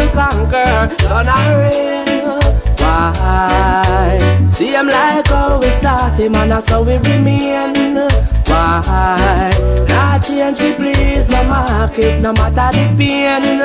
to 0.00 0.12
conquer. 0.12 0.88
Sun 1.04 1.28
and 1.28 1.50
rain, 1.60 2.38
why? 2.78 4.18
See 4.50 4.72
him 4.72 4.86
like 4.86 5.26
how 5.26 5.58
we 5.60 5.70
start 5.70 6.18
him 6.18 6.34
and 6.34 6.50
that's 6.50 6.68
how 6.68 6.82
we 6.82 6.96
remain. 6.98 7.96
Why? 8.46 9.50
Not 9.88 10.24
change 10.24 10.60
me 10.60 10.72
please, 10.74 11.28
no 11.28 11.44
market, 11.44 12.20
no 12.20 12.32
matter 12.32 12.70
the 12.76 12.84
pain. 12.96 13.60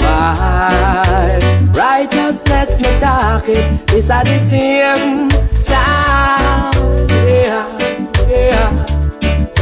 Why? 0.00 1.38
Righteousness 1.74 2.70
me 2.80 3.00
talk 3.00 3.48
it, 3.48 3.92
it's 3.92 4.10
a 4.10 4.22
the 4.24 4.38
same 4.38 5.30
sound. 5.58 7.10
Yeah, 7.10 7.66
yeah. 8.28 8.83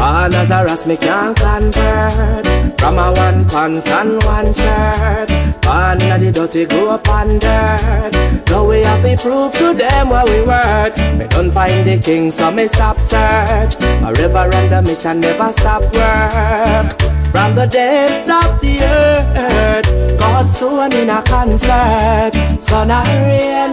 Born 0.02 0.34
as 0.34 0.50
a 0.50 0.64
ras, 0.64 0.84
me 0.84 0.96
can't 0.96 1.36
convert. 1.38 2.44
From 2.80 2.98
a 2.98 3.12
one 3.12 3.48
pants 3.48 3.86
and 3.86 4.20
one 4.24 4.52
shirt. 4.52 5.28
Born 5.62 6.02
in 6.02 6.24
the 6.24 6.32
dirty, 6.34 6.64
grow 6.64 6.90
up 6.90 7.08
on 7.08 7.38
dirt. 7.38 8.10
Now 8.50 8.66
we 8.68 8.80
have 8.80 9.04
to 9.04 9.16
prove 9.16 9.52
to 9.54 9.72
them 9.72 10.08
what 10.08 10.28
we 10.28 10.42
worth. 10.42 10.98
Me 11.16 11.28
don't 11.28 11.52
find 11.52 11.88
the 11.88 11.98
king, 12.02 12.32
so 12.32 12.50
me 12.50 12.66
stop 12.66 12.98
search. 12.98 13.76
Forever 13.76 14.50
on 14.56 14.70
the 14.70 14.82
mission, 14.82 15.20
never 15.20 15.52
stop 15.52 15.82
work 15.94 17.21
from 17.32 17.54
the 17.54 17.66
depths 17.66 18.28
of 18.28 18.60
the 18.60 18.78
earth, 18.84 19.88
God's 20.18 20.54
doing 20.60 20.92
in 20.92 21.08
a 21.08 21.22
concert. 21.22 22.32
So 22.62 22.76
I 22.86 23.02
real, 23.26 23.72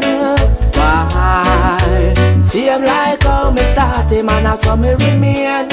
why? 0.76 1.80
See 2.44 2.66
him 2.66 2.84
like 2.84 3.22
how 3.22 3.52
me 3.52 3.62
start 3.74 4.10
him 4.10 4.30
and 4.30 4.48
I 4.48 4.56
saw 4.56 4.76
me 4.78 4.94
remain. 4.94 5.68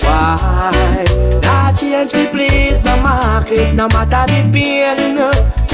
Why? 0.00 1.04
Not 1.42 1.76
change 1.76 2.14
me 2.14 2.28
please, 2.28 2.80
no 2.84 2.96
market, 3.02 3.74
no 3.74 3.88
matter 3.88 4.24
the 4.32 4.42
pain. 4.52 5.18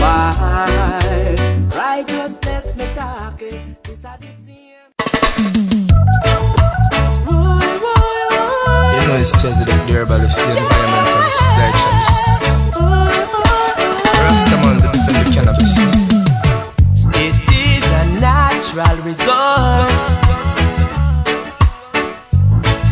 Why? 0.01 1.37
Righteousness 1.77 2.75
me 2.77 2.87
talking, 2.95 3.77
this 3.83 4.05
are 4.05 4.17
the 4.19 4.33
same. 4.47 4.93
Ooh. 7.31 7.64
This 9.05 9.33
Chezzy 9.33 9.65
the 9.67 9.73
herbalist, 9.93 10.37
the 10.39 10.43
dietitianist. 10.71 12.15
Rastaman 14.25 14.77
to 14.81 14.89
defend 14.93 15.17
the 15.21 15.25
cannabis. 15.33 15.75
It 17.15 17.37
is 17.53 17.85
a 17.85 18.03
natural 18.21 18.97
resource. 19.05 19.99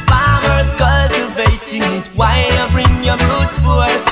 Farmers 0.07 0.71
cultivating 0.79 1.85
it 1.97 2.07
while 2.15 2.69
bring 2.71 2.95
your 3.05 3.17
brute 3.17 3.55
force. 3.65 4.07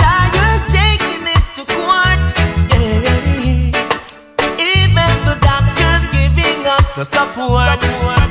Liars 0.00 0.62
taking 0.72 1.24
it 1.36 1.44
to 1.56 1.62
court. 1.76 2.24
Yeah. 2.70 3.74
Even 4.74 5.12
the 5.28 5.36
doctors 5.42 6.02
giving 6.14 6.60
us 6.66 6.86
the 6.96 7.04
support. 7.04 7.80
Them 7.80 8.23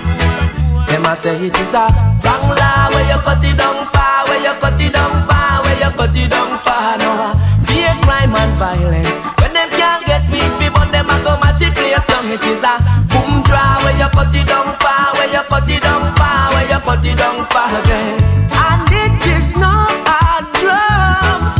a 1.14 1.22
say 1.22 1.35
it 1.45 1.57
is 1.57 1.73
a 1.73 1.85
wrong 2.26 2.49
law 2.57 2.90
where 2.94 3.06
you 3.06 3.19
cut 3.22 3.44
it 3.44 3.57
down 3.57 3.85
far, 3.94 4.26
where 4.27 4.41
you 4.41 4.53
cut 4.60 4.81
it 4.81 4.94
down 4.94 5.11
far, 5.27 5.61
where 5.64 5.77
you 5.77 5.91
cut 5.94 6.18
it 6.18 6.30
down 6.30 6.57
far. 6.65 6.98
No, 6.98 7.34
fear 7.65 7.94
crime 8.02 8.34
and 8.34 8.53
violence. 8.57 9.14
When 9.41 9.52
them 9.53 9.69
can't 9.77 10.06
get 10.06 10.23
weed, 10.31 10.53
we 10.57 10.69
want 10.73 10.91
them 10.91 11.10
a 11.10 11.18
go 11.22 11.38
match 11.41 11.61
it 11.61 11.73
place 11.76 12.06
down. 12.10 12.26
It 12.34 12.41
is 12.41 12.64
a 12.65 12.73
boom 13.11 13.44
draw 13.45 13.84
where 13.84 13.98
you 13.98 14.10
cut 14.10 14.34
it 14.34 14.45
down 14.48 14.73
far, 14.81 15.14
where 15.18 15.30
you 15.30 15.44
cut 15.45 15.69
it 15.69 15.81
down 15.81 16.03
far, 16.18 16.49
where 16.53 16.68
you 16.72 16.80
cut 16.81 17.06
it 17.06 17.18
down 17.18 17.38
far. 17.52 17.69
Yeah. 17.85 18.18
And 18.64 18.90
it 18.90 19.22
is 19.38 19.48
not 19.60 19.94
hard 20.07 20.45
drugs. 20.57 21.52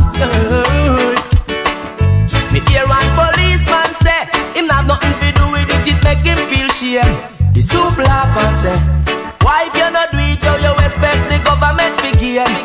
Me 2.50 2.58
hear 2.70 2.86
one 2.90 3.10
policeman 3.14 3.90
say, 4.02 4.22
him 4.58 4.66
not 4.66 4.86
nothing 4.86 5.14
to 5.22 5.28
do 5.38 5.44
with 5.54 5.70
it, 5.70 5.86
it 5.94 5.98
make 6.02 6.24
him 6.26 6.38
feel 6.50 6.68
shame. 6.74 7.14
The 7.54 7.62
soup 7.62 7.98
laugh 7.98 8.34
and 8.34 8.54
say, 8.62 8.78
government 12.34 12.63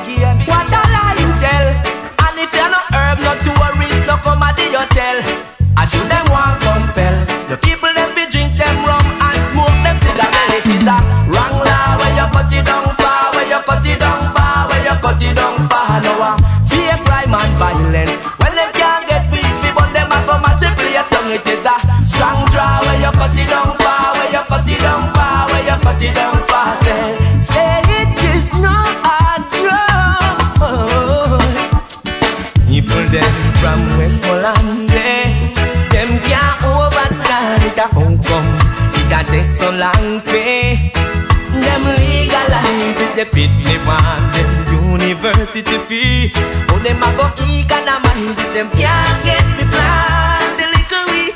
pit 43.31 43.51
me 43.65 43.75
want 43.85 44.33
them 44.33 44.49
university 44.93 45.77
fee. 45.87 46.31
Oh, 46.69 46.79
them 46.83 47.01
a 47.03 47.09
go 47.17 47.25
economize 47.37 48.37
it. 48.37 48.49
Them 48.53 48.69
can't 48.71 49.23
get 49.23 49.45
me 49.57 49.65
plant 49.69 50.53
the 50.59 50.65
little 50.73 51.05
weed. 51.11 51.33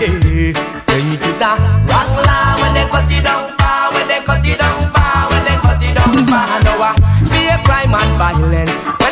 Hey, 0.00 0.52
say 0.86 1.02
it 1.14 1.22
is 1.22 1.40
a 1.40 1.52
wrong 1.88 2.12
law 2.26 2.60
when 2.60 2.72
they 2.74 2.86
cut 2.90 3.10
it 3.10 3.24
down 3.24 3.50
far, 3.58 3.92
when 3.92 4.06
they 4.08 4.20
cut 4.20 4.46
it 4.46 4.58
down 4.58 4.92
far, 4.92 5.30
when 5.30 5.42
they 5.44 5.56
cut 5.62 5.82
it 5.82 5.94
down 5.94 6.12
far. 6.26 6.60
No, 6.64 6.82
uh, 6.82 6.94
be 7.30 7.48
a 7.48 7.58
crime 7.64 7.94
and 7.94 8.12
violence. 8.16 9.03